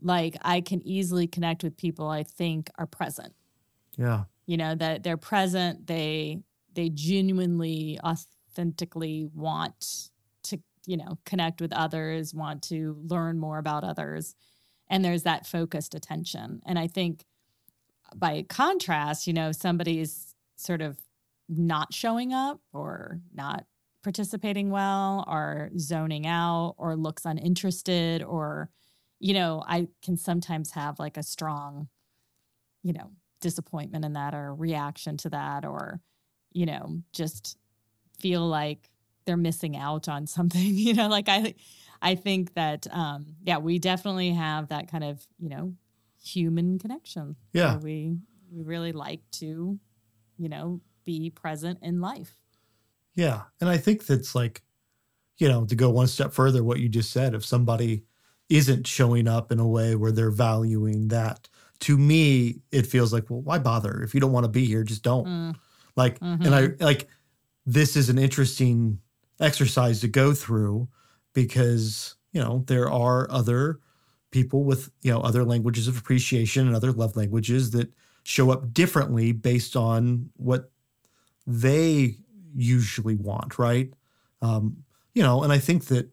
like 0.00 0.36
I 0.42 0.60
can 0.60 0.86
easily 0.86 1.26
connect 1.26 1.64
with 1.64 1.76
people 1.76 2.08
I 2.08 2.22
think 2.22 2.70
are 2.76 2.86
present. 2.86 3.34
Yeah. 3.96 4.24
You 4.46 4.58
know, 4.58 4.74
that 4.74 5.02
they're 5.02 5.16
present, 5.16 5.86
they 5.86 6.42
they 6.74 6.88
genuinely 6.90 7.98
authentically 8.04 9.28
want 9.32 10.10
to, 10.42 10.58
you 10.86 10.96
know, 10.96 11.18
connect 11.24 11.60
with 11.60 11.72
others, 11.72 12.34
want 12.34 12.62
to 12.64 12.98
learn 13.06 13.38
more 13.38 13.58
about 13.58 13.84
others. 13.84 14.34
And 14.88 15.04
there's 15.04 15.22
that 15.22 15.46
focused 15.46 15.94
attention. 15.94 16.60
And 16.66 16.78
I 16.78 16.88
think 16.88 17.24
by 18.14 18.44
contrast, 18.48 19.26
you 19.26 19.32
know, 19.32 19.52
somebody's 19.52 20.34
sort 20.56 20.82
of 20.82 20.98
not 21.48 21.92
showing 21.92 22.32
up 22.32 22.60
or 22.72 23.20
not 23.32 23.64
participating 24.02 24.70
well 24.70 25.24
or 25.28 25.70
zoning 25.78 26.26
out 26.26 26.74
or 26.78 26.96
looks 26.96 27.24
uninterested 27.24 28.22
or 28.22 28.70
you 29.18 29.32
know 29.32 29.62
i 29.66 29.86
can 30.02 30.16
sometimes 30.16 30.72
have 30.72 30.98
like 30.98 31.16
a 31.16 31.22
strong 31.22 31.88
you 32.82 32.92
know 32.92 33.10
disappointment 33.40 34.04
in 34.04 34.12
that 34.12 34.34
or 34.34 34.54
reaction 34.54 35.16
to 35.16 35.30
that 35.30 35.64
or 35.64 36.00
you 36.52 36.66
know 36.66 36.98
just 37.12 37.56
feel 38.18 38.46
like 38.46 38.90
they're 39.24 39.36
missing 39.36 39.76
out 39.76 40.08
on 40.08 40.26
something 40.26 40.74
you 40.74 40.94
know 40.94 41.08
like 41.08 41.28
i 41.28 41.54
i 42.02 42.14
think 42.14 42.52
that 42.54 42.86
um 42.90 43.36
yeah 43.42 43.58
we 43.58 43.78
definitely 43.78 44.30
have 44.30 44.68
that 44.68 44.90
kind 44.90 45.04
of 45.04 45.26
you 45.38 45.48
know 45.48 45.74
human 46.24 46.78
connection. 46.78 47.36
Yeah. 47.52 47.76
We 47.78 48.16
we 48.50 48.62
really 48.62 48.92
like 48.92 49.20
to 49.32 49.78
you 50.38 50.48
know 50.48 50.80
be 51.04 51.30
present 51.30 51.78
in 51.82 52.00
life 52.00 52.36
yeah 53.14 53.42
and 53.60 53.68
i 53.68 53.76
think 53.76 54.06
that's 54.06 54.34
like 54.34 54.62
you 55.38 55.48
know 55.48 55.64
to 55.64 55.74
go 55.74 55.90
one 55.90 56.06
step 56.06 56.32
further 56.32 56.62
what 56.62 56.80
you 56.80 56.88
just 56.88 57.10
said 57.10 57.34
if 57.34 57.44
somebody 57.44 58.04
isn't 58.48 58.86
showing 58.86 59.26
up 59.26 59.50
in 59.50 59.58
a 59.58 59.66
way 59.66 59.94
where 59.94 60.12
they're 60.12 60.30
valuing 60.30 61.08
that 61.08 61.48
to 61.80 61.96
me 61.96 62.60
it 62.70 62.86
feels 62.86 63.12
like 63.12 63.28
well 63.30 63.42
why 63.42 63.58
bother 63.58 64.02
if 64.02 64.14
you 64.14 64.20
don't 64.20 64.32
want 64.32 64.44
to 64.44 64.50
be 64.50 64.64
here 64.64 64.84
just 64.84 65.02
don't 65.02 65.26
mm. 65.26 65.54
like 65.96 66.18
mm-hmm. 66.20 66.44
and 66.44 66.54
i 66.54 66.84
like 66.84 67.08
this 67.66 67.96
is 67.96 68.08
an 68.08 68.18
interesting 68.18 68.98
exercise 69.40 70.00
to 70.00 70.08
go 70.08 70.32
through 70.32 70.88
because 71.32 72.16
you 72.32 72.40
know 72.40 72.64
there 72.66 72.90
are 72.90 73.30
other 73.30 73.80
people 74.30 74.64
with 74.64 74.90
you 75.02 75.12
know 75.12 75.20
other 75.20 75.44
languages 75.44 75.88
of 75.88 75.98
appreciation 75.98 76.66
and 76.66 76.76
other 76.76 76.92
love 76.92 77.16
languages 77.16 77.70
that 77.70 77.92
show 78.24 78.50
up 78.50 78.72
differently 78.72 79.32
based 79.32 79.76
on 79.76 80.30
what 80.36 80.70
they 81.46 82.16
usually 82.54 83.16
want 83.16 83.58
right 83.58 83.92
um 84.42 84.84
you 85.14 85.22
know 85.22 85.42
and 85.42 85.52
i 85.52 85.58
think 85.58 85.86
that 85.86 86.08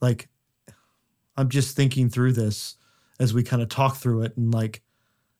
like 0.00 0.28
i'm 1.36 1.48
just 1.48 1.76
thinking 1.76 2.08
through 2.08 2.32
this 2.32 2.76
as 3.20 3.34
we 3.34 3.42
kind 3.42 3.62
of 3.62 3.68
talk 3.68 3.96
through 3.96 4.22
it 4.22 4.36
and 4.36 4.52
like 4.52 4.82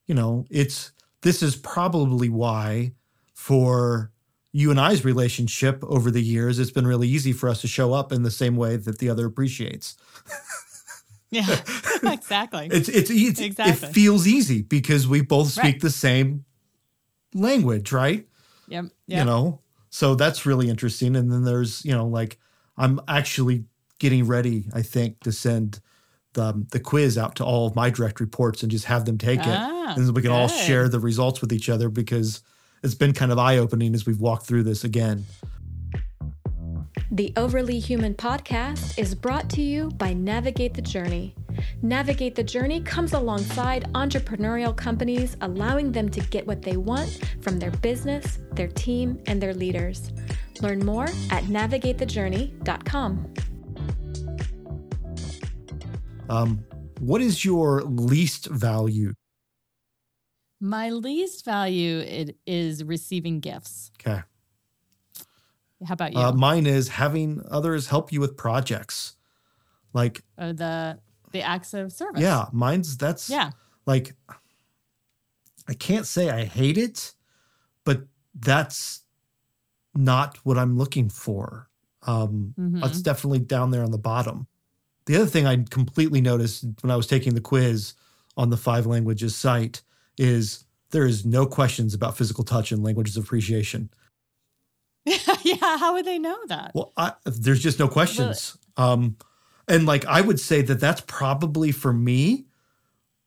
you 0.07 0.15
know 0.15 0.45
it's 0.51 0.93
this 1.23 1.43
is 1.43 1.57
probably 1.57 2.29
why 2.29 2.93
for 3.33 4.13
you 4.55 4.71
and 4.71 4.79
I's 4.79 5.05
relationship 5.05 5.83
over 5.83 6.13
the 6.13 6.23
years, 6.23 6.61
it's 6.61 6.71
been 6.71 6.87
really 6.87 7.09
easy 7.09 7.33
for 7.33 7.49
us 7.49 7.61
to 7.63 7.67
show 7.67 7.93
up 7.93 8.13
in 8.13 8.23
the 8.23 8.31
same 8.31 8.55
way 8.55 8.77
that 8.77 8.99
the 8.99 9.11
other 9.11 9.27
appreciates. 9.27 9.97
yeah, 11.31 11.45
exactly. 12.05 12.69
It's, 12.71 12.89
it's, 12.89 13.11
it's 13.11 13.41
exactly. 13.41 13.89
it 13.89 13.93
feels 13.93 14.29
easy 14.29 14.63
because 14.63 15.09
we 15.09 15.23
both 15.23 15.49
speak 15.49 15.65
right. 15.65 15.81
the 15.81 15.91
same 15.91 16.45
language, 17.35 17.91
right? 17.91 18.29
Yep, 18.69 18.87
yep. 19.07 19.19
You 19.19 19.25
know, 19.25 19.61
so 19.91 20.15
that's 20.15 20.47
really 20.47 20.69
interesting. 20.69 21.17
And 21.17 21.31
then 21.31 21.45
there's, 21.45 21.85
you 21.85 21.93
know, 21.93 22.07
like 22.07 22.39
I'm 22.77 23.01
actually 23.07 23.65
getting 23.99 24.27
ready, 24.27 24.67
I 24.75 24.83
think, 24.83 25.21
to 25.21 25.33
send 25.33 25.81
the, 26.35 26.67
the 26.71 26.81
quiz 26.81 27.17
out 27.17 27.37
to 27.37 27.45
all 27.45 27.67
of 27.67 27.77
my 27.77 27.91
direct 27.91 28.21
reports 28.21 28.63
and 28.63 28.71
just 28.71 28.87
have 28.87 29.05
them 29.05 29.19
take 29.19 29.41
it. 29.41 29.47
Ah, 29.47 29.95
and 29.97 30.07
we 30.09 30.23
can 30.23 30.31
good. 30.31 30.31
all 30.31 30.49
share 30.49 30.89
the 30.89 31.01
results 31.01 31.41
with 31.41 31.53
each 31.53 31.69
other 31.69 31.89
because 31.89 32.43
it's 32.83 32.95
been 32.95 33.13
kind 33.13 33.33
of 33.33 33.39
eye 33.39 33.59
opening 33.59 33.95
as 33.95 34.05
we've 34.05 34.21
walked 34.21 34.47
through 34.47 34.65
this 34.65 34.85
again. 34.85 35.25
The 37.11 37.33
Overly 37.37 37.79
Human 37.79 38.15
podcast 38.15 38.99
is 38.99 39.15
brought 39.15 39.49
to 39.51 39.63
you 39.63 39.91
by 39.91 40.13
Navigate 40.13 40.75
the 40.75 40.83
Journey. 40.83 41.35
Navigate 41.83 42.35
the 42.35 42.45
Journey 42.45 42.81
comes 42.81 43.13
alongside 43.13 43.85
entrepreneurial 43.95 44.75
companies, 44.77 45.37
allowing 45.41 45.93
them 45.93 46.09
to 46.11 46.21
get 46.21 46.47
what 46.47 46.63
they 46.63 46.77
want 46.77 47.21
from 47.41 47.59
their 47.59 47.71
business, 47.71 48.39
their 48.53 48.69
team, 48.69 49.21
and 49.27 49.41
their 49.41 49.55
leaders. 49.55 50.13
Learn 50.61 50.85
more 50.85 51.05
at 51.31 51.45
navigatethejourney.com. 51.45 53.35
Um, 56.29 56.65
what 57.01 57.21
is 57.21 57.45
your 57.45 57.83
least 57.83 58.47
value? 58.47 59.15
My 60.61 60.91
least 60.91 61.45
value 61.45 61.99
it 61.99 62.39
is 62.47 62.83
receiving 62.83 63.41
gifts. 63.41 63.91
Okay. 64.01 64.23
How 65.87 65.93
about 65.93 66.15
you? 66.15 66.19
Uh, 66.19 66.33
mine 66.33 66.67
is 66.67 66.89
having 66.89 67.43
others 67.51 67.89
help 67.89 68.13
you 68.13 68.21
with 68.21 68.37
projects. 68.37 69.17
Like, 69.93 70.23
or 70.39 70.53
the 70.53 70.99
the 71.35 71.43
acts 71.43 71.75
of 71.75 71.93
service. 71.93 72.23
yeah, 72.23 72.47
mine's 72.53 72.97
that's 72.97 73.29
Yeah. 73.29 73.51
like, 73.85 74.15
I 75.69 75.75
can't 75.75 76.07
say 76.07 76.31
I 76.31 76.45
hate 76.47 76.79
it, 76.79 77.13
but 77.85 78.07
that's 78.35 79.03
not 79.95 80.39
what 80.45 80.57
I'm 80.57 80.79
looking 80.79 81.09
for. 81.11 81.69
Um, 82.03 82.55
Mhm. 82.59 82.85
It's 82.87 83.03
definitely 83.03 83.41
down 83.41 83.71
there 83.71 83.83
on 83.85 83.91
the 83.91 83.99
bottom. 83.99 84.47
The 85.07 85.17
other 85.17 85.27
thing 85.27 85.47
I 85.47 85.57
completely 85.65 86.21
noticed 86.21 86.65
when 86.81 86.91
I 86.91 86.97
was 86.97 87.07
taking 87.07 87.35
the 87.35 87.41
quiz 87.41 87.95
on 88.37 88.51
the 88.51 88.57
five 88.57 88.87
languages 88.87 89.35
site 89.37 89.83
is 90.17 90.65
there 90.91 91.07
is 91.07 91.25
no 91.27 91.47
questions 91.47 91.95
about 91.95 92.17
physical 92.17 92.45
touch 92.45 92.73
and 92.73 92.83
languages 92.83 93.17
of 93.17 93.25
appreciation. 93.25 93.91
yeah. 95.05 95.79
How 95.79 95.93
would 95.95 96.05
they 96.07 96.19
know 96.19 96.39
that? 96.49 96.73
Well, 96.75 96.93
I, 96.97 97.13
there's 97.25 97.63
just 97.63 97.79
no 97.79 97.89
questions. 97.89 98.57
Um, 98.77 99.17
and 99.69 99.87
like 99.87 100.05
I 100.07 100.21
would 100.21 100.41
say 100.41 100.63
that 100.63 100.81
that's 100.81 101.03
probably 101.07 101.73
for 101.73 101.93
me 101.93 102.47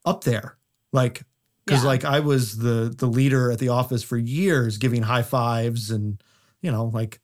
up 0.05 0.23
there, 0.23 0.57
like 0.93 1.23
because 1.65 1.83
Yeah. 1.83 1.87
like 1.89 2.05
I 2.05 2.19
was 2.21 2.57
the 2.57 2.93
the 2.97 3.07
leader 3.07 3.51
at 3.51 3.59
the 3.59 3.69
office 3.69 4.03
for 4.03 4.17
years, 4.17 4.77
giving 4.77 5.03
high 5.03 5.23
fives 5.23 5.91
and 5.91 6.21
you 6.61 6.71
know 6.71 6.85
like 6.85 7.19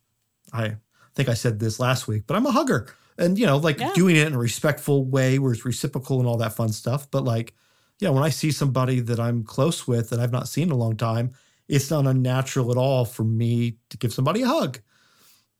I 0.51 0.77
think 1.15 1.29
I 1.29 1.33
said 1.33 1.59
this 1.59 1.79
last 1.79 2.07
week, 2.07 2.23
but 2.27 2.35
I'm 2.35 2.45
a 2.45 2.51
hugger 2.51 2.87
and 3.17 3.37
you 3.37 3.45
know 3.45 3.57
like 3.57 3.79
Yeah. 3.79 3.91
doing 3.93 4.15
it 4.15 4.27
in 4.27 4.33
a 4.33 4.37
respectful 4.39 5.05
way 5.05 5.39
where 5.39 5.53
it's 5.53 5.65
reciprocal 5.65 6.19
and 6.19 6.27
all 6.27 6.37
that 6.37 6.53
fun 6.53 6.69
stuff. 6.73 7.09
But 7.09 7.23
like 7.23 7.53
yeah, 7.99 8.09
when 8.09 8.23
I 8.23 8.29
see 8.29 8.51
somebody 8.51 8.99
that 9.01 9.19
I'm 9.19 9.43
close 9.43 9.87
with 9.87 10.09
that 10.09 10.19
I've 10.19 10.31
not 10.31 10.47
seen 10.49 10.63
in 10.63 10.71
a 10.71 10.75
long 10.75 10.97
time, 10.97 11.31
it's 11.69 11.89
not 11.89 12.05
unnatural 12.07 12.69
at 12.71 12.77
all 12.77 13.05
for 13.05 13.23
me 13.23 13.77
to 13.89 13.97
give 13.97 14.11
somebody 14.11 14.41
a 14.41 14.47
hug. 14.47 14.79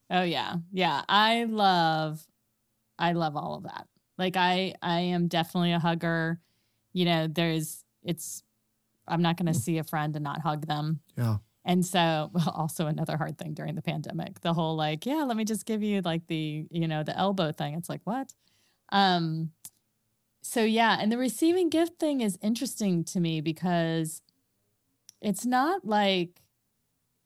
Oh 0.10 0.24
yeah. 0.24 0.58
Yeah. 0.72 1.04
I 1.08 1.46
love 1.46 2.22
I 3.04 3.12
love 3.12 3.36
all 3.36 3.56
of 3.56 3.64
that. 3.64 3.88
Like 4.18 4.38
I 4.38 4.76
I 4.82 5.02
am 5.02 5.28
definitely 5.28 5.74
a 5.74 5.80
hugger. 5.80 6.40
You 6.94 7.04
know, 7.04 7.28
there's 7.28 7.84
it's 8.02 8.44
I'm 9.08 9.22
not 9.22 9.36
going 9.36 9.52
to 9.52 9.60
see 9.60 9.78
a 9.78 9.84
friend 9.84 10.16
and 10.16 10.24
not 10.24 10.40
hug 10.40 10.68
them. 10.68 11.02
Yeah. 11.18 11.38
And 11.66 11.86
so 11.86 12.30
well, 12.34 12.54
also 12.56 12.88
another 12.88 13.18
hard 13.18 13.38
thing 13.38 13.54
during 13.54 13.76
the 13.76 13.82
pandemic, 13.82 14.40
the 14.40 14.54
whole 14.54 14.78
like, 14.78 15.06
yeah, 15.06 15.24
let 15.24 15.36
me 15.36 15.44
just 15.44 15.66
give 15.66 15.84
you 15.84 16.00
like 16.02 16.28
the, 16.28 16.66
you 16.72 16.88
know, 16.88 17.04
the 17.04 17.18
elbow 17.18 17.52
thing. 17.52 17.74
It's 17.74 17.90
like, 17.90 18.02
what? 18.06 18.34
Um 18.90 19.52
so 20.42 20.64
yeah, 20.64 20.98
and 21.00 21.12
the 21.12 21.18
receiving 21.18 21.70
gift 21.70 22.00
thing 22.00 22.22
is 22.22 22.38
interesting 22.42 23.04
to 23.06 23.20
me 23.20 23.42
because 23.42 24.22
it's 25.22 25.46
not 25.46 25.84
like 25.84 26.42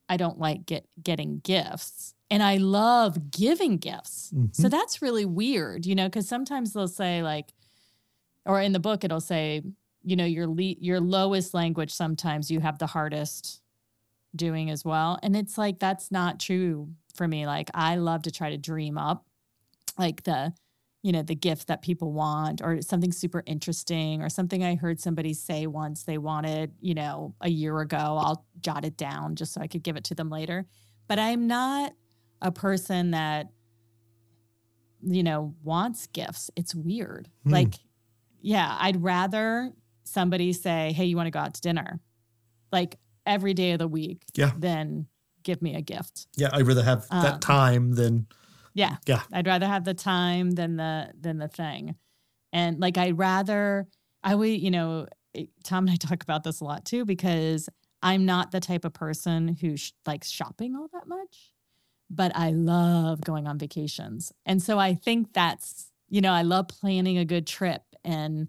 I 0.09 0.17
don't 0.17 0.39
like 0.39 0.65
get 0.65 0.87
getting 1.03 1.39
gifts 1.39 2.15
and 2.29 2.43
I 2.43 2.57
love 2.57 3.31
giving 3.31 3.77
gifts. 3.77 4.33
So 4.51 4.67
Mhm. 4.67 4.71
that's 4.71 5.01
really 5.01 5.25
weird, 5.25 5.85
you 5.85 5.95
know, 5.95 6.09
cuz 6.09 6.27
sometimes 6.27 6.73
they'll 6.73 6.87
say 6.87 7.23
like 7.23 7.53
or 8.45 8.61
in 8.61 8.71
the 8.73 8.79
book 8.79 9.03
it'll 9.03 9.21
say, 9.21 9.61
you 10.03 10.15
know, 10.15 10.25
your 10.25 10.47
le- 10.47 10.75
your 10.79 10.99
lowest 11.01 11.53
language 11.53 11.91
sometimes 11.93 12.49
you 12.51 12.59
have 12.61 12.79
the 12.79 12.87
hardest 12.87 13.61
doing 14.35 14.69
as 14.69 14.85
well. 14.85 15.19
And 15.23 15.35
it's 15.35 15.57
like 15.57 15.79
that's 15.79 16.11
not 16.11 16.39
true 16.39 16.93
for 17.15 17.27
me. 17.27 17.47
Like 17.47 17.69
I 17.73 17.95
love 17.97 18.23
to 18.23 18.31
try 18.31 18.49
to 18.51 18.57
dream 18.57 18.97
up 18.97 19.25
like 19.97 20.23
the 20.23 20.53
you 21.03 21.11
know 21.11 21.21
the 21.23 21.35
gift 21.35 21.67
that 21.67 21.81
people 21.81 22.11
want 22.13 22.61
or 22.61 22.81
something 22.81 23.11
super 23.11 23.43
interesting 23.45 24.21
or 24.21 24.29
something 24.29 24.63
i 24.63 24.75
heard 24.75 24.99
somebody 24.99 25.33
say 25.33 25.67
once 25.67 26.03
they 26.03 26.17
wanted 26.17 26.73
you 26.81 26.93
know 26.95 27.35
a 27.41 27.49
year 27.49 27.79
ago 27.79 27.97
i'll 27.97 28.45
jot 28.61 28.83
it 28.85 28.97
down 28.97 29.35
just 29.35 29.53
so 29.53 29.61
i 29.61 29.67
could 29.67 29.83
give 29.83 29.95
it 29.95 30.03
to 30.05 30.15
them 30.15 30.29
later 30.29 30.65
but 31.07 31.19
i'm 31.19 31.47
not 31.47 31.93
a 32.41 32.51
person 32.51 33.11
that 33.11 33.47
you 35.01 35.23
know 35.23 35.53
wants 35.63 36.07
gifts 36.07 36.49
it's 36.55 36.73
weird 36.73 37.29
Hmm. 37.43 37.51
like 37.51 37.75
yeah 38.41 38.75
i'd 38.81 39.01
rather 39.03 39.71
somebody 40.03 40.53
say 40.53 40.91
hey 40.93 41.05
you 41.05 41.15
want 41.15 41.27
to 41.27 41.31
go 41.31 41.39
out 41.39 41.53
to 41.53 41.61
dinner 41.61 41.99
like 42.71 42.95
every 43.25 43.53
day 43.53 43.71
of 43.73 43.79
the 43.79 43.87
week 43.87 44.23
Yeah. 44.35 44.51
than 44.57 45.07
give 45.43 45.61
me 45.61 45.75
a 45.75 45.81
gift 45.81 46.27
Yeah, 46.35 46.49
I'd 46.51 46.65
rather 46.67 46.83
have 46.83 47.05
Um, 47.09 47.21
that 47.23 47.41
time 47.41 47.93
than 47.93 48.27
yeah. 48.73 48.97
Yeah. 49.07 49.23
I'd 49.33 49.47
rather 49.47 49.65
have 49.65 49.85
the 49.85 49.93
time 49.93 50.51
than 50.51 50.75
the 50.77 51.11
than 51.19 51.37
the 51.39 51.47
thing. 51.47 51.95
And 52.53 52.79
like 52.79 52.97
I'd 52.97 53.17
rather 53.17 53.87
I 54.23 54.35
would, 54.35 54.49
you 54.61 54.69
know, 54.71 55.07
Tom 55.63 55.87
and 55.87 55.91
I 55.91 55.95
talk 56.07 56.21
about 56.23 56.43
this 56.43 56.59
a 56.61 56.65
lot 56.65 56.83
too 56.85 57.05
because 57.05 57.69
I'm 58.03 58.25
not 58.25 58.51
the 58.51 58.59
type 58.59 58.83
of 58.85 58.93
person 58.93 59.57
who 59.59 59.77
sh- 59.77 59.93
likes 60.05 60.29
shopping 60.29 60.75
all 60.75 60.87
that 60.93 61.07
much, 61.07 61.53
but 62.09 62.31
I 62.35 62.51
love 62.51 63.21
going 63.21 63.47
on 63.47 63.57
vacations. 63.57 64.31
And 64.45 64.61
so 64.61 64.79
I 64.79 64.93
think 64.93 65.33
that's, 65.33 65.91
you 66.09 66.21
know, 66.21 66.31
I 66.31 66.41
love 66.41 66.67
planning 66.67 67.17
a 67.17 67.25
good 67.25 67.45
trip 67.47 67.81
and 68.03 68.47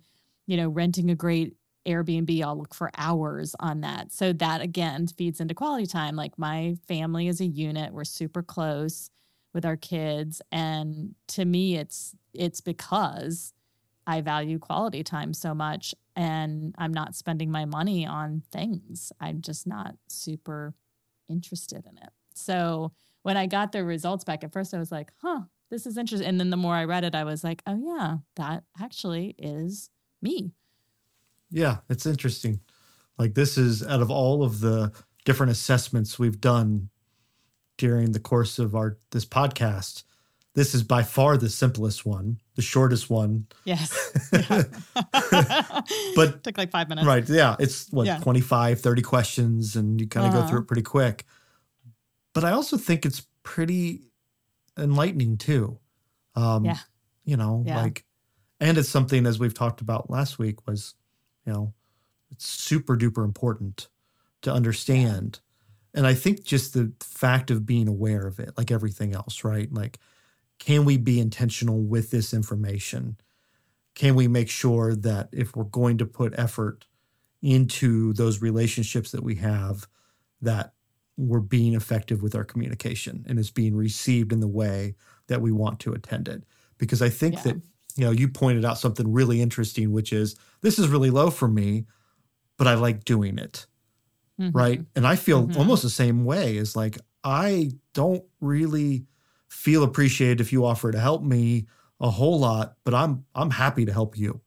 you 0.49 0.57
know, 0.57 0.69
renting 0.69 1.11
a 1.11 1.15
great 1.15 1.55
Airbnb, 1.87 2.43
I'll 2.43 2.59
look 2.59 2.75
for 2.75 2.91
hours 2.97 3.55
on 3.61 3.83
that. 3.83 4.13
So 4.13 4.33
that 4.33 4.61
again 4.61 5.07
feeds 5.07 5.41
into 5.41 5.55
quality 5.55 5.87
time. 5.87 6.17
Like 6.17 6.39
my 6.39 6.77
family 6.89 7.29
is 7.29 7.41
a 7.41 7.47
unit, 7.47 7.93
we're 7.93 8.05
super 8.05 8.43
close 8.43 9.11
with 9.55 9.65
our 9.65 9.77
kids 9.77 10.43
and 10.53 11.15
to 11.27 11.45
me 11.45 11.77
it's 11.77 12.15
it's 12.35 12.61
because 12.61 13.55
I 14.07 14.21
value 14.21 14.59
quality 14.59 15.03
time 15.03 15.33
so 15.33 15.55
much 15.55 15.95
and 16.15 16.75
I'm 16.79 16.93
not 16.93 17.15
spending 17.15 17.51
my 17.51 17.65
money 17.65 18.07
on 18.07 18.43
things. 18.53 19.13
I'm 19.21 19.41
just 19.41 19.67
not 19.67 19.95
super 20.07 20.75
interested 21.29 21.85
in 21.87 21.97
it. 21.99 22.11
So 22.35 22.93
when 23.29 23.37
I 23.37 23.47
got 23.47 23.73
the 23.73 23.85
results 23.85 24.25
back 24.25 24.43
at 24.43 24.53
first 24.53 24.73
I 24.75 24.79
was 24.79 24.91
like, 24.91 25.13
"Huh, 25.23 25.43
this 25.71 25.87
is 25.87 25.97
interesting." 25.99 26.27
And 26.29 26.41
then 26.41 26.51
the 26.51 26.57
more 26.57 26.75
I 26.75 26.85
read 26.85 27.05
it 27.05 27.15
I 27.15 27.25
was 27.25 27.45
like, 27.45 27.63
"Oh 27.67 27.77
yeah, 27.77 28.17
that 28.37 28.65
actually 28.81 29.35
is 29.39 29.91
me." 30.23 30.53
yeah, 31.51 31.79
it's 31.89 32.07
interesting. 32.07 32.61
Like 33.19 33.35
this 33.35 33.57
is 33.59 33.83
out 33.87 34.01
of 34.03 34.11
all 34.11 34.43
of 34.43 34.61
the 34.61 34.93
different 35.25 35.53
assessments 35.53 36.19
we've 36.19 36.41
done 36.41 36.89
during 37.77 38.13
the 38.13 38.21
course 38.21 38.59
of 38.59 38.75
our 38.75 38.99
this 39.13 39.25
podcast, 39.25 40.05
this 40.55 40.75
is 40.75 40.83
by 40.83 41.03
far 41.03 41.37
the 41.37 41.49
simplest 41.49 42.05
one, 42.07 42.41
the 42.57 42.63
shortest 42.63 43.09
one. 43.11 43.47
Yes. 43.65 43.91
Yeah. 44.33 44.63
But- 46.17 46.43
took 46.45 46.59
like 46.59 46.71
5 46.71 46.89
minutes. 46.89 47.07
Right. 47.07 47.29
Yeah. 47.29 47.57
It's 47.59 47.91
what, 47.93 48.07
Yeah. 48.07 48.19
25, 48.19 48.81
30 48.81 49.03
questions, 49.03 49.77
and 49.77 50.01
you 50.01 50.07
kind 50.09 50.27
of 50.27 50.33
go 50.33 50.39
Uh-huh. 50.41 50.49
through 50.49 50.61
it 50.61 50.67
pretty 50.67 50.83
quick. 50.83 51.25
But 52.35 52.45
I 52.45 52.53
also 52.53 52.77
think 52.77 53.05
it's 53.07 53.27
pretty 53.43 54.11
enlightening 54.77 55.37
too. 55.39 55.79
Um, 56.35 56.65
Yeah. 56.65 56.79
You 57.25 57.37
know, 57.37 57.65
Yeah. 57.67 57.83
like, 57.83 58.05
and 58.61 58.79
it's 58.79 58.89
something 58.89 59.27
as 59.27 59.39
we've 59.39 59.55
talked 59.55 59.81
about 59.81 60.11
last 60.11 60.39
week 60.39 60.67
was, 60.67 60.95
you 61.45 61.53
know, 61.53 61.75
it's 62.31 62.47
super 62.47 62.97
duper 62.97 63.25
important 63.25 63.89
to 64.43 64.53
understand. 64.53 65.41
And 65.95 66.07
I 66.07 66.15
think 66.15 66.45
just 66.45 66.75
the 66.75 66.93
fact 67.01 67.51
of 67.51 67.67
being 67.67 67.89
aware 67.89 68.27
of 68.27 68.39
it, 68.39 68.57
like 68.57 68.71
everything 68.71 69.15
else, 69.15 69.43
right? 69.45 69.73
Like, 69.73 69.99
can 70.59 70.85
we 70.85 70.97
be 70.97 71.19
intentional 71.21 71.81
with 71.83 72.11
this 72.11 72.35
information? 72.35 73.17
Can 73.95 74.15
we 74.15 74.29
make 74.29 74.49
sure 74.51 74.95
that 74.95 75.29
if 75.33 75.57
we're 75.57 75.65
going 75.65 75.99
to 75.99 76.07
put 76.07 76.35
effort 76.39 76.87
into 77.43 78.13
those 78.15 78.43
relationships 78.43 79.11
that 79.13 79.23
we 79.23 79.37
have, 79.37 79.89
that 80.43 80.75
we're 81.19 81.41
being 81.41 81.75
effective 81.75 82.23
with 82.23 82.37
our 82.37 82.45
communication 82.45 83.27
and 83.29 83.39
it's 83.41 83.51
being 83.51 83.77
received 83.77 84.33
in 84.33 84.41
the 84.41 84.49
way 84.49 84.97
that 85.29 85.43
we 85.43 85.53
want 85.53 85.81
to 85.83 85.95
attend 85.95 86.29
it? 86.29 86.45
Because 86.79 87.03
I 87.03 87.11
think 87.11 87.43
Yeah. 87.43 87.45
that, 87.45 87.57
you 87.97 88.05
know, 88.07 88.13
you 88.13 88.29
pointed 88.29 88.65
out 88.65 88.79
something 88.79 89.13
really 89.13 89.43
interesting, 89.43 89.93
which 89.93 90.13
is 90.15 90.37
this 90.63 90.79
is 90.79 90.89
really 90.89 91.11
low 91.11 91.31
for 91.31 91.49
me, 91.49 91.87
but 92.59 92.67
I 92.69 92.75
like 92.75 93.05
doing 93.05 93.39
it 93.39 93.67
Mhm. 94.39 94.55
right? 94.55 94.87
And 94.97 95.07
I 95.07 95.17
feel 95.17 95.51
Mhm. 95.51 95.55
almost 95.55 95.83
the 95.83 95.91
same 95.91 96.25
way. 96.25 96.57
Is 96.57 96.77
like 96.77 96.99
I 97.25 97.71
don't 97.95 98.25
really 98.41 99.07
feel 99.49 99.83
appreciated 99.83 100.41
if 100.41 100.53
you 100.53 100.65
offer 100.65 100.91
to 100.91 101.01
help 101.01 101.23
me 101.23 101.67
a 102.01 102.11
whole 102.11 102.39
lot, 102.41 102.77
but 102.85 102.95
I'm 102.95 103.25
I'm 103.35 103.51
happy 103.51 103.85
to 103.85 103.93
help 103.93 104.17
you. 104.17 104.41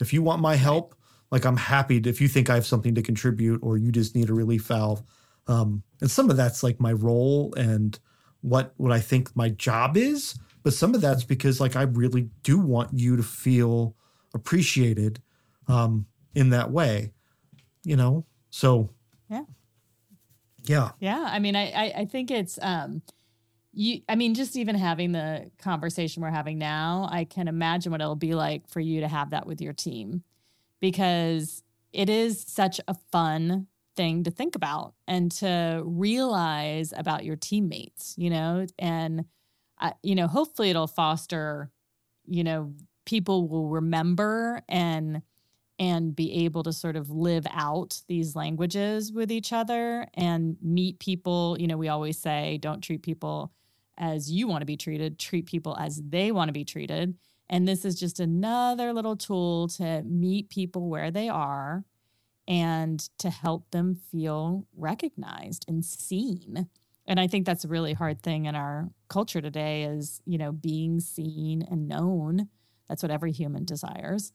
If 0.00 0.12
you 0.12 0.22
want 0.22 0.42
my 0.42 0.56
help, 0.56 0.94
like 1.30 1.44
I'm 1.44 1.56
happy 1.56 2.00
to, 2.00 2.10
if 2.10 2.20
you 2.20 2.28
think 2.28 2.50
I 2.50 2.54
have 2.54 2.66
something 2.66 2.94
to 2.94 3.02
contribute 3.02 3.60
or 3.62 3.76
you 3.78 3.92
just 3.92 4.14
need 4.14 4.30
a 4.30 4.34
relief 4.34 4.66
valve. 4.66 5.02
Um, 5.46 5.82
and 6.00 6.10
some 6.10 6.30
of 6.30 6.36
that's 6.36 6.62
like 6.62 6.80
my 6.80 6.92
role 6.92 7.52
and 7.54 7.98
what 8.40 8.74
what 8.76 8.92
I 8.92 9.00
think 9.00 9.34
my 9.34 9.48
job 9.48 9.96
is, 9.96 10.38
but 10.62 10.74
some 10.74 10.94
of 10.94 11.00
that's 11.00 11.24
because 11.24 11.60
like 11.60 11.76
I 11.76 11.82
really 11.82 12.28
do 12.42 12.58
want 12.58 12.98
you 12.98 13.16
to 13.16 13.22
feel 13.22 13.96
appreciated 14.34 15.20
um, 15.68 16.06
in 16.34 16.50
that 16.50 16.70
way, 16.70 17.12
you 17.84 17.96
know. 17.96 18.26
So 18.50 18.90
yeah, 19.28 19.44
yeah, 20.64 20.90
yeah. 21.00 21.26
I 21.26 21.38
mean, 21.38 21.56
I 21.56 21.70
I, 21.70 21.92
I 22.00 22.04
think 22.04 22.30
it's 22.30 22.58
um, 22.60 23.02
you. 23.72 24.00
I 24.08 24.14
mean, 24.14 24.34
just 24.34 24.56
even 24.56 24.74
having 24.74 25.12
the 25.12 25.50
conversation 25.58 26.22
we're 26.22 26.30
having 26.30 26.58
now, 26.58 27.08
I 27.10 27.24
can 27.24 27.48
imagine 27.48 27.92
what 27.92 28.00
it'll 28.00 28.14
be 28.14 28.34
like 28.34 28.68
for 28.68 28.80
you 28.80 29.00
to 29.00 29.08
have 29.08 29.30
that 29.30 29.46
with 29.46 29.60
your 29.60 29.72
team, 29.72 30.22
because 30.80 31.62
it 31.92 32.10
is 32.10 32.44
such 32.46 32.80
a 32.88 32.94
fun 33.10 33.68
thing 33.96 34.24
to 34.24 34.30
think 34.30 34.54
about 34.54 34.94
and 35.06 35.30
to 35.30 35.82
realize 35.84 36.92
about 36.96 37.24
your 37.24 37.36
teammates, 37.36 38.14
you 38.16 38.30
know, 38.30 38.66
and 38.78 39.24
uh, 39.80 39.92
you 40.02 40.14
know, 40.14 40.26
hopefully 40.26 40.70
it'll 40.70 40.86
foster, 40.86 41.70
you 42.26 42.44
know, 42.44 42.72
people 43.04 43.48
will 43.48 43.68
remember 43.68 44.62
and 44.68 45.22
and 45.80 46.14
be 46.14 46.44
able 46.44 46.62
to 46.62 46.72
sort 46.72 46.94
of 46.94 47.10
live 47.10 47.46
out 47.50 48.00
these 48.06 48.36
languages 48.36 49.12
with 49.12 49.32
each 49.32 49.52
other 49.52 50.06
and 50.14 50.56
meet 50.62 51.00
people. 51.00 51.56
You 51.58 51.66
know, 51.66 51.76
we 51.76 51.88
always 51.88 52.16
say 52.18 52.58
don't 52.58 52.80
treat 52.80 53.02
people 53.02 53.52
as 53.98 54.30
you 54.30 54.46
want 54.46 54.62
to 54.62 54.66
be 54.66 54.76
treated, 54.76 55.18
treat 55.18 55.46
people 55.46 55.76
as 55.78 56.00
they 56.08 56.30
want 56.30 56.48
to 56.48 56.52
be 56.52 56.64
treated. 56.64 57.16
And 57.50 57.66
this 57.66 57.84
is 57.84 57.98
just 57.98 58.20
another 58.20 58.92
little 58.92 59.16
tool 59.16 59.68
to 59.68 60.02
meet 60.02 60.48
people 60.48 60.88
where 60.88 61.10
they 61.10 61.28
are 61.28 61.84
and 62.46 63.00
to 63.18 63.30
help 63.30 63.70
them 63.70 63.94
feel 63.94 64.66
recognized 64.76 65.64
and 65.68 65.84
seen. 65.84 66.68
And 67.06 67.20
I 67.20 67.26
think 67.26 67.46
that's 67.46 67.64
a 67.64 67.68
really 67.68 67.92
hard 67.92 68.22
thing 68.22 68.46
in 68.46 68.54
our 68.54 68.90
culture 69.08 69.40
today 69.40 69.84
is, 69.84 70.22
you 70.24 70.38
know, 70.38 70.52
being 70.52 71.00
seen 71.00 71.62
and 71.70 71.88
known. 71.88 72.48
That's 72.88 73.02
what 73.02 73.12
every 73.12 73.32
human 73.32 73.64
desires. 73.64 74.32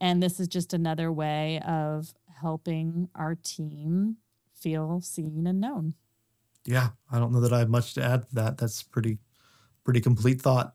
And 0.00 0.22
this 0.22 0.40
is 0.40 0.48
just 0.48 0.72
another 0.74 1.12
way 1.12 1.60
of 1.66 2.12
helping 2.40 3.08
our 3.14 3.36
team 3.36 4.16
feel 4.54 5.00
seen 5.00 5.46
and 5.46 5.60
known. 5.60 5.94
Yeah, 6.64 6.90
I 7.10 7.18
don't 7.18 7.32
know 7.32 7.40
that 7.40 7.52
I 7.52 7.60
have 7.60 7.68
much 7.68 7.94
to 7.94 8.04
add 8.04 8.28
to 8.28 8.34
that. 8.36 8.58
That's 8.58 8.82
pretty 8.82 9.18
pretty 9.84 10.00
complete 10.00 10.40
thought. 10.40 10.74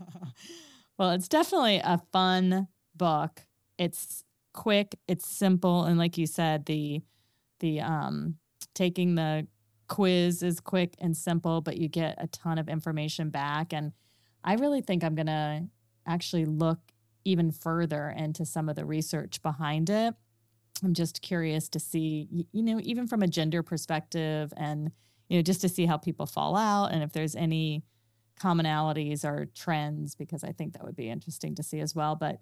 well, 0.98 1.10
it's 1.10 1.28
definitely 1.28 1.80
a 1.84 2.02
fun 2.12 2.68
book. 2.96 3.42
It's 3.78 4.24
quick, 4.54 4.96
it's 5.06 5.28
simple, 5.28 5.84
and 5.84 5.98
like 5.98 6.16
you 6.16 6.26
said, 6.26 6.64
the 6.64 7.02
the 7.60 7.80
um 7.80 8.36
taking 8.74 9.14
the 9.14 9.46
quiz 9.88 10.42
is 10.42 10.60
quick 10.60 10.94
and 10.98 11.16
simple, 11.16 11.60
but 11.60 11.76
you 11.76 11.88
get 11.88 12.16
a 12.18 12.26
ton 12.28 12.58
of 12.58 12.68
information 12.68 13.30
back. 13.30 13.72
And 13.72 13.92
I 14.42 14.54
really 14.54 14.80
think 14.80 15.04
I'm 15.04 15.14
gonna 15.14 15.68
actually 16.06 16.46
look 16.46 16.78
even 17.24 17.50
further 17.50 18.12
into 18.16 18.44
some 18.44 18.68
of 18.68 18.76
the 18.76 18.84
research 18.84 19.42
behind 19.42 19.90
it. 19.90 20.14
I'm 20.82 20.94
just 20.94 21.22
curious 21.22 21.68
to 21.70 21.80
see, 21.80 22.46
you 22.52 22.62
know, 22.62 22.80
even 22.82 23.06
from 23.06 23.22
a 23.22 23.28
gender 23.28 23.62
perspective 23.62 24.52
and, 24.56 24.90
you 25.28 25.38
know, 25.38 25.42
just 25.42 25.60
to 25.62 25.68
see 25.68 25.86
how 25.86 25.96
people 25.96 26.26
fall 26.26 26.56
out 26.56 26.92
and 26.92 27.02
if 27.02 27.12
there's 27.12 27.36
any 27.36 27.84
commonalities 28.40 29.24
or 29.24 29.46
trends, 29.54 30.14
because 30.14 30.42
I 30.44 30.52
think 30.52 30.72
that 30.72 30.84
would 30.84 30.96
be 30.96 31.08
interesting 31.08 31.54
to 31.54 31.62
see 31.62 31.80
as 31.80 31.94
well. 31.94 32.16
But 32.16 32.40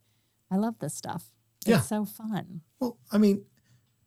I 0.50 0.56
love 0.56 0.78
this 0.78 0.94
stuff. 0.94 1.30
Yeah. 1.66 1.78
It's 1.78 1.88
so 1.88 2.04
fun. 2.04 2.62
Well, 2.80 2.98
I 3.10 3.18
mean, 3.18 3.44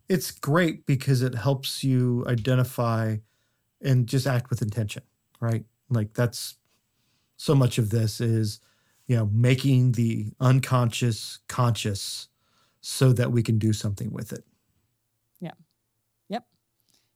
it's 0.09 0.31
great 0.31 0.85
because 0.85 1.21
it 1.21 1.35
helps 1.35 1.83
you 1.83 2.25
identify 2.27 3.17
and 3.81 4.07
just 4.07 4.27
act 4.27 4.49
with 4.49 4.61
intention, 4.61 5.03
right? 5.39 5.63
Like 5.89 6.13
that's 6.13 6.55
so 7.37 7.55
much 7.55 7.77
of 7.77 7.89
this 7.89 8.21
is, 8.21 8.59
you 9.07 9.15
know, 9.15 9.29
making 9.31 9.93
the 9.93 10.31
unconscious 10.39 11.39
conscious 11.47 12.27
so 12.81 13.13
that 13.13 13.31
we 13.31 13.43
can 13.43 13.57
do 13.57 13.73
something 13.73 14.11
with 14.11 14.31
it. 14.31 14.43
Yeah. 15.39 15.51
Yep. 16.29 16.45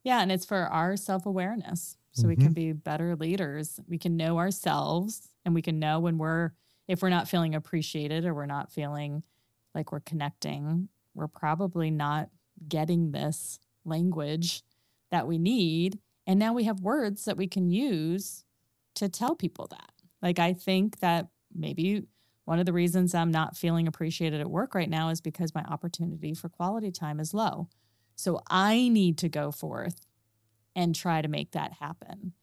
Yeah. 0.03 0.21
And 0.21 0.31
it's 0.31 0.45
for 0.45 0.67
our 0.67 0.97
self 0.97 1.25
awareness. 1.25 1.97
So 2.11 2.21
mm-hmm. 2.21 2.29
we 2.29 2.35
can 2.35 2.45
mm-hmm. 2.45 2.53
be 2.53 2.73
better 2.73 3.15
leaders. 3.15 3.79
We 3.87 3.97
can 3.97 4.17
know 4.17 4.39
ourselves 4.39 5.29
and 5.45 5.53
we 5.53 5.61
can 5.61 5.79
know 5.79 5.99
when 5.99 6.17
we're, 6.17 6.51
if 6.87 7.01
we're 7.01 7.09
not 7.09 7.27
feeling 7.27 7.53
appreciated 7.53 8.25
or 8.25 8.33
we're 8.33 8.47
not 8.47 8.71
feeling 8.71 9.23
like 9.73 9.91
we're 9.91 9.99
connecting, 10.01 10.89
we're 11.13 11.27
probably 11.27 11.91
not 11.91 12.29
getting 12.67 13.11
this 13.11 13.59
language 13.85 14.63
that 15.11 15.27
we 15.27 15.37
need. 15.37 15.99
And 16.27 16.39
now 16.39 16.53
we 16.53 16.65
have 16.65 16.81
words 16.81 17.25
that 17.25 17.37
we 17.37 17.47
can 17.47 17.69
use 17.69 18.43
to 18.95 19.09
tell 19.09 19.35
people 19.35 19.67
that. 19.67 19.91
Like, 20.21 20.39
I 20.39 20.53
think 20.53 20.99
that 20.99 21.27
maybe 21.55 22.03
one 22.45 22.59
of 22.59 22.65
the 22.65 22.73
reasons 22.73 23.13
I'm 23.13 23.31
not 23.31 23.55
feeling 23.55 23.87
appreciated 23.87 24.41
at 24.41 24.49
work 24.49 24.75
right 24.75 24.89
now 24.89 25.09
is 25.09 25.21
because 25.21 25.55
my 25.55 25.63
opportunity 25.63 26.33
for 26.33 26.49
quality 26.49 26.91
time 26.91 27.19
is 27.19 27.33
low. 27.33 27.69
So 28.15 28.41
I 28.49 28.89
need 28.89 29.17
to 29.19 29.29
go 29.29 29.51
forth 29.51 30.05
and 30.75 30.95
try 30.95 31.21
to 31.21 31.27
make 31.27 31.51
that 31.51 31.73
happen 31.73 32.33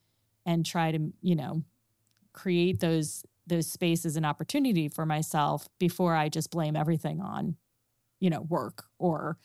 and 0.47 0.65
try 0.65 0.93
to, 0.93 1.13
you 1.21 1.35
know, 1.37 1.63
create 2.33 2.81
those 2.81 3.25
those 3.47 3.71
spaces 3.71 4.17
and 4.17 4.27
opportunity 4.27 4.89
for 4.89 5.07
myself 5.07 5.69
before 5.79 6.15
I 6.15 6.29
just 6.29 6.51
blame 6.51 6.77
everything 6.77 7.21
on, 7.21 7.57
you 8.21 8.31
know, 8.31 8.41
work 8.43 8.85
or, 8.99 9.39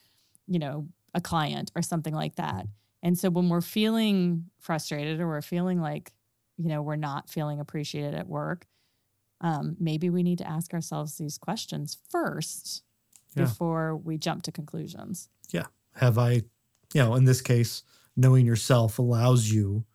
you 0.47 0.59
know, 0.59 0.87
a 1.13 1.21
client 1.21 1.71
or 1.75 1.81
something 1.81 2.13
like 2.13 2.35
that. 2.35 2.65
And 3.03 3.17
so 3.17 3.29
when 3.29 3.49
we're 3.49 3.61
feeling 3.61 4.45
frustrated 4.59 5.19
or 5.19 5.27
we're 5.27 5.41
feeling 5.41 5.81
like, 5.81 6.13
you 6.57 6.69
know, 6.69 6.81
we're 6.81 6.95
not 6.95 7.29
feeling 7.29 7.59
appreciated 7.59 8.13
at 8.13 8.27
work, 8.27 8.67
um, 9.41 9.75
maybe 9.79 10.09
we 10.09 10.23
need 10.23 10.37
to 10.37 10.47
ask 10.47 10.73
ourselves 10.73 11.17
these 11.17 11.37
questions 11.37 11.97
first 12.09 12.83
yeah. 13.35 13.43
before 13.43 13.97
we 13.97 14.17
jump 14.17 14.43
to 14.43 14.51
conclusions. 14.51 15.29
Yeah. 15.49 15.65
Have 15.95 16.17
I, 16.17 16.43
you 16.93 17.01
know, 17.01 17.15
in 17.15 17.25
this 17.25 17.41
case, 17.41 17.83
knowing 18.15 18.45
yourself 18.45 18.99
allows 18.99 19.51
you 19.51 19.85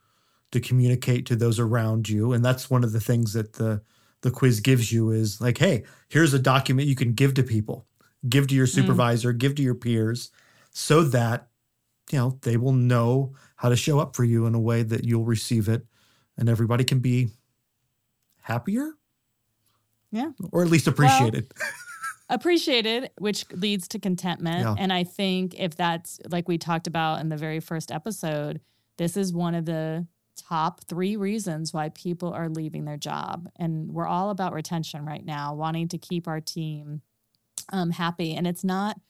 to 0.50 0.60
communicate 0.60 1.26
to 1.26 1.36
those 1.36 1.58
around 1.58 2.08
you. 2.08 2.32
And 2.32 2.44
that's 2.44 2.70
one 2.70 2.84
of 2.84 2.92
the 2.92 3.00
things 3.00 3.32
that 3.34 3.54
the 3.54 3.82
the 4.26 4.32
quiz 4.32 4.60
gives 4.60 4.92
you 4.92 5.10
is 5.10 5.40
like, 5.40 5.58
hey, 5.58 5.84
here's 6.08 6.34
a 6.34 6.38
document 6.38 6.88
you 6.88 6.96
can 6.96 7.12
give 7.12 7.34
to 7.34 7.42
people, 7.42 7.86
give 8.28 8.48
to 8.48 8.54
your 8.54 8.66
mm. 8.66 8.74
supervisor, 8.74 9.32
mm. 9.32 9.38
give 9.38 9.54
to 9.54 9.62
your 9.62 9.74
peers, 9.74 10.30
so 10.70 11.02
that 11.02 11.48
you 12.10 12.18
know 12.18 12.38
they 12.42 12.56
will 12.56 12.72
know 12.72 13.34
how 13.56 13.68
to 13.68 13.76
show 13.76 13.98
up 13.98 14.14
for 14.14 14.24
you 14.24 14.46
in 14.46 14.54
a 14.54 14.60
way 14.60 14.82
that 14.82 15.04
you'll 15.04 15.24
receive 15.24 15.68
it 15.68 15.86
and 16.36 16.48
everybody 16.48 16.84
can 16.84 16.98
be 16.98 17.28
happier 18.42 18.92
yeah. 20.16 20.30
Or 20.52 20.62
at 20.62 20.70
least 20.70 20.86
appreciated. 20.86 21.52
Well, 21.58 21.68
appreciated, 22.30 23.10
which 23.18 23.44
leads 23.52 23.88
to 23.88 23.98
contentment. 23.98 24.60
Yeah. 24.60 24.74
And 24.78 24.92
I 24.92 25.04
think 25.04 25.54
if 25.58 25.76
that's 25.76 26.20
like 26.30 26.48
we 26.48 26.58
talked 26.58 26.86
about 26.86 27.20
in 27.20 27.28
the 27.28 27.36
very 27.36 27.60
first 27.60 27.90
episode, 27.90 28.60
this 28.98 29.16
is 29.16 29.32
one 29.32 29.54
of 29.54 29.66
the 29.66 30.06
top 30.36 30.82
three 30.84 31.16
reasons 31.16 31.72
why 31.72 31.88
people 31.90 32.32
are 32.32 32.48
leaving 32.48 32.84
their 32.84 32.96
job. 32.96 33.48
And 33.56 33.92
we're 33.92 34.06
all 34.06 34.30
about 34.30 34.52
retention 34.52 35.04
right 35.04 35.24
now, 35.24 35.54
wanting 35.54 35.88
to 35.88 35.98
keep 35.98 36.28
our 36.28 36.40
team 36.40 37.02
um, 37.72 37.90
happy. 37.90 38.34
And 38.34 38.46
it's 38.46 38.64
not 38.64 39.00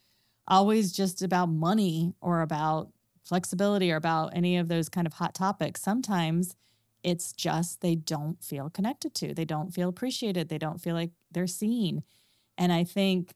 always 0.49 0.93
just 0.93 1.23
about 1.23 1.47
money 1.47 2.15
or 2.21 2.41
about 2.41 2.91
flexibility 3.25 3.91
or 3.91 3.97
about 3.97 4.37
any 4.37 4.57
of 4.57 4.69
those 4.69 4.89
kind 4.89 5.07
of 5.07 5.15
hot 5.15 5.35
topics. 5.35 5.83
Sometimes 5.83 6.55
it's 7.03 7.33
just 7.33 7.81
they 7.81 7.95
don't 7.95 8.43
feel 8.43 8.71
connected 8.71 9.15
to, 9.15 9.35
they 9.35 9.45
don't 9.45 9.73
feel 9.73 9.89
appreciated, 9.89 10.49
they 10.49 10.59
don't 10.59 10.81
feel 10.81 10.95
like 10.95 11.11
they're 11.31 11.47
seen. 11.47 12.03
And 12.57 12.73
I 12.73 12.85
think, 12.85 13.35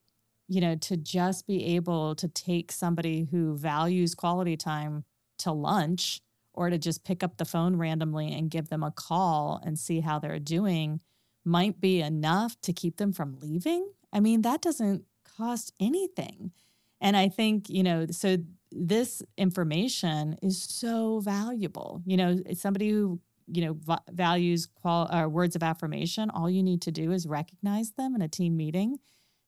you 0.49 0.61
know, 0.61 0.77
to 0.77 0.97
just 0.97 1.47
be 1.47 1.77
able 1.77 2.15
to 2.17 2.29
take 2.29 2.73
somebody 2.73 3.29
who 3.31 3.57
values 3.57 4.15
quality 4.15 4.57
time 4.57 5.05
to 5.39 5.53
lunch 5.53 6.21
or 6.61 6.69
to 6.69 6.77
just 6.77 7.05
pick 7.05 7.23
up 7.23 7.39
the 7.39 7.47
phone 7.47 7.77
randomly 7.77 8.35
and 8.35 8.51
give 8.51 8.69
them 8.69 8.83
a 8.83 8.91
call 8.91 9.63
and 9.65 9.79
see 9.79 10.01
how 10.01 10.19
they're 10.19 10.39
doing 10.39 11.01
might 11.43 11.81
be 11.81 12.03
enough 12.03 12.61
to 12.61 12.71
keep 12.71 12.99
them 12.99 13.15
from 13.15 13.39
leaving. 13.41 13.91
I 14.13 14.21
mean, 14.21 14.43
that 14.43 14.61
doesn't 14.61 15.05
cost 15.39 15.73
anything. 15.81 16.53
And 17.01 17.17
I 17.17 17.31
think, 17.31 17.71
you 17.71 17.83
know, 17.83 18.09
so 18.11 18.37
this 18.71 19.23
information 19.39 20.37
is 20.43 20.63
so 20.63 21.21
valuable. 21.21 22.03
You 22.05 22.19
know, 22.19 22.37
somebody 22.53 22.91
who 22.91 23.21
you 23.47 23.65
know 23.65 23.73
v- 23.73 24.13
values 24.13 24.67
qual 24.67 25.11
uh, 25.11 25.27
words 25.27 25.57
of 25.57 25.63
affirmation 25.65 26.31
all 26.31 26.49
you 26.49 26.63
need 26.63 26.81
to 26.83 26.93
do 26.93 27.11
is 27.11 27.27
recognize 27.27 27.91
them 27.93 28.15
in 28.15 28.23
a 28.23 28.29
team 28.29 28.57
meeting 28.57 28.97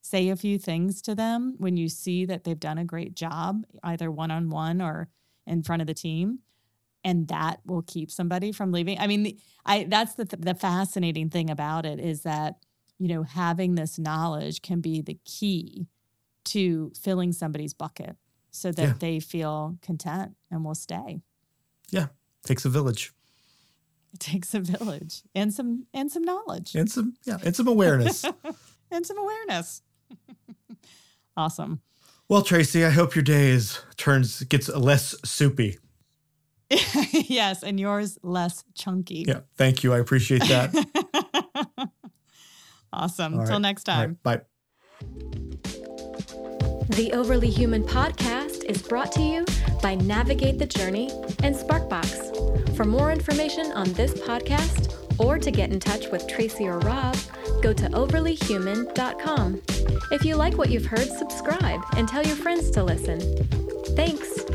say 0.00 0.30
a 0.30 0.34
few 0.34 0.58
things 0.58 1.00
to 1.00 1.14
them 1.14 1.54
when 1.58 1.76
you 1.76 1.88
see 1.88 2.24
that 2.24 2.42
they've 2.42 2.58
done 2.58 2.78
a 2.78 2.84
great 2.84 3.14
job 3.14 3.64
either 3.84 4.10
one-on-one 4.10 4.82
or 4.82 5.08
in 5.46 5.62
front 5.62 5.80
of 5.80 5.86
the 5.86 5.94
team 5.94 6.40
and 7.04 7.28
that 7.28 7.60
will 7.66 7.82
keep 7.82 8.10
somebody 8.10 8.52
from 8.52 8.72
leaving. 8.72 8.98
I 8.98 9.06
mean, 9.06 9.38
I 9.64 9.84
that's 9.84 10.14
the 10.14 10.24
the 10.24 10.54
fascinating 10.54 11.30
thing 11.30 11.50
about 11.50 11.86
it 11.86 12.00
is 12.00 12.22
that 12.22 12.56
you 12.98 13.08
know 13.08 13.22
having 13.22 13.74
this 13.74 13.98
knowledge 13.98 14.62
can 14.62 14.80
be 14.80 15.00
the 15.00 15.18
key 15.24 15.88
to 16.44 16.92
filling 17.00 17.32
somebody's 17.32 17.74
bucket 17.74 18.16
so 18.50 18.70
that 18.72 18.82
yeah. 18.82 18.94
they 18.98 19.20
feel 19.20 19.78
content 19.82 20.36
and 20.50 20.64
will 20.64 20.74
stay. 20.74 21.20
Yeah, 21.90 22.08
takes 22.44 22.64
a 22.64 22.68
village. 22.68 23.12
It 24.12 24.20
takes 24.20 24.54
a 24.54 24.60
village 24.60 25.22
and 25.34 25.52
some 25.52 25.86
and 25.94 26.10
some 26.10 26.22
knowledge 26.22 26.74
and 26.74 26.90
some 26.90 27.14
yeah 27.24 27.38
and 27.42 27.56
some 27.56 27.66
awareness 27.66 28.24
and 28.90 29.06
some 29.06 29.18
awareness. 29.18 29.82
awesome. 31.36 31.80
Well, 32.28 32.42
Tracy, 32.42 32.84
I 32.84 32.90
hope 32.90 33.14
your 33.14 33.22
day 33.22 33.48
is 33.48 33.80
turns 33.96 34.42
gets 34.44 34.68
less 34.68 35.14
soupy. 35.24 35.78
yes, 37.12 37.62
and 37.62 37.78
yours 37.78 38.18
less 38.22 38.64
chunky. 38.74 39.24
Yeah, 39.26 39.40
thank 39.56 39.84
you. 39.84 39.92
I 39.92 39.98
appreciate 39.98 40.42
that. 40.42 40.74
awesome. 42.92 43.38
Until 43.38 43.54
right. 43.54 43.62
next 43.62 43.84
time. 43.84 44.18
Right. 44.24 44.40
Bye. 44.40 45.06
The 46.96 47.12
Overly 47.12 47.48
Human 47.48 47.84
podcast 47.84 48.64
is 48.64 48.82
brought 48.82 49.12
to 49.12 49.22
you 49.22 49.44
by 49.82 49.94
Navigate 49.94 50.58
the 50.58 50.66
Journey 50.66 51.10
and 51.42 51.54
Sparkbox. 51.54 52.76
For 52.76 52.84
more 52.84 53.12
information 53.12 53.72
on 53.72 53.92
this 53.92 54.12
podcast 54.14 54.92
or 55.18 55.38
to 55.38 55.50
get 55.50 55.70
in 55.70 55.80
touch 55.80 56.08
with 56.08 56.26
Tracy 56.26 56.66
or 56.66 56.78
Rob, 56.80 57.16
go 57.62 57.72
to 57.72 57.88
overlyhuman.com. 57.88 59.62
If 60.10 60.24
you 60.24 60.36
like 60.36 60.58
what 60.58 60.70
you've 60.70 60.86
heard, 60.86 61.08
subscribe 61.08 61.82
and 61.96 62.08
tell 62.08 62.24
your 62.24 62.36
friends 62.36 62.70
to 62.72 62.84
listen. 62.84 63.20
Thanks. 63.96 64.51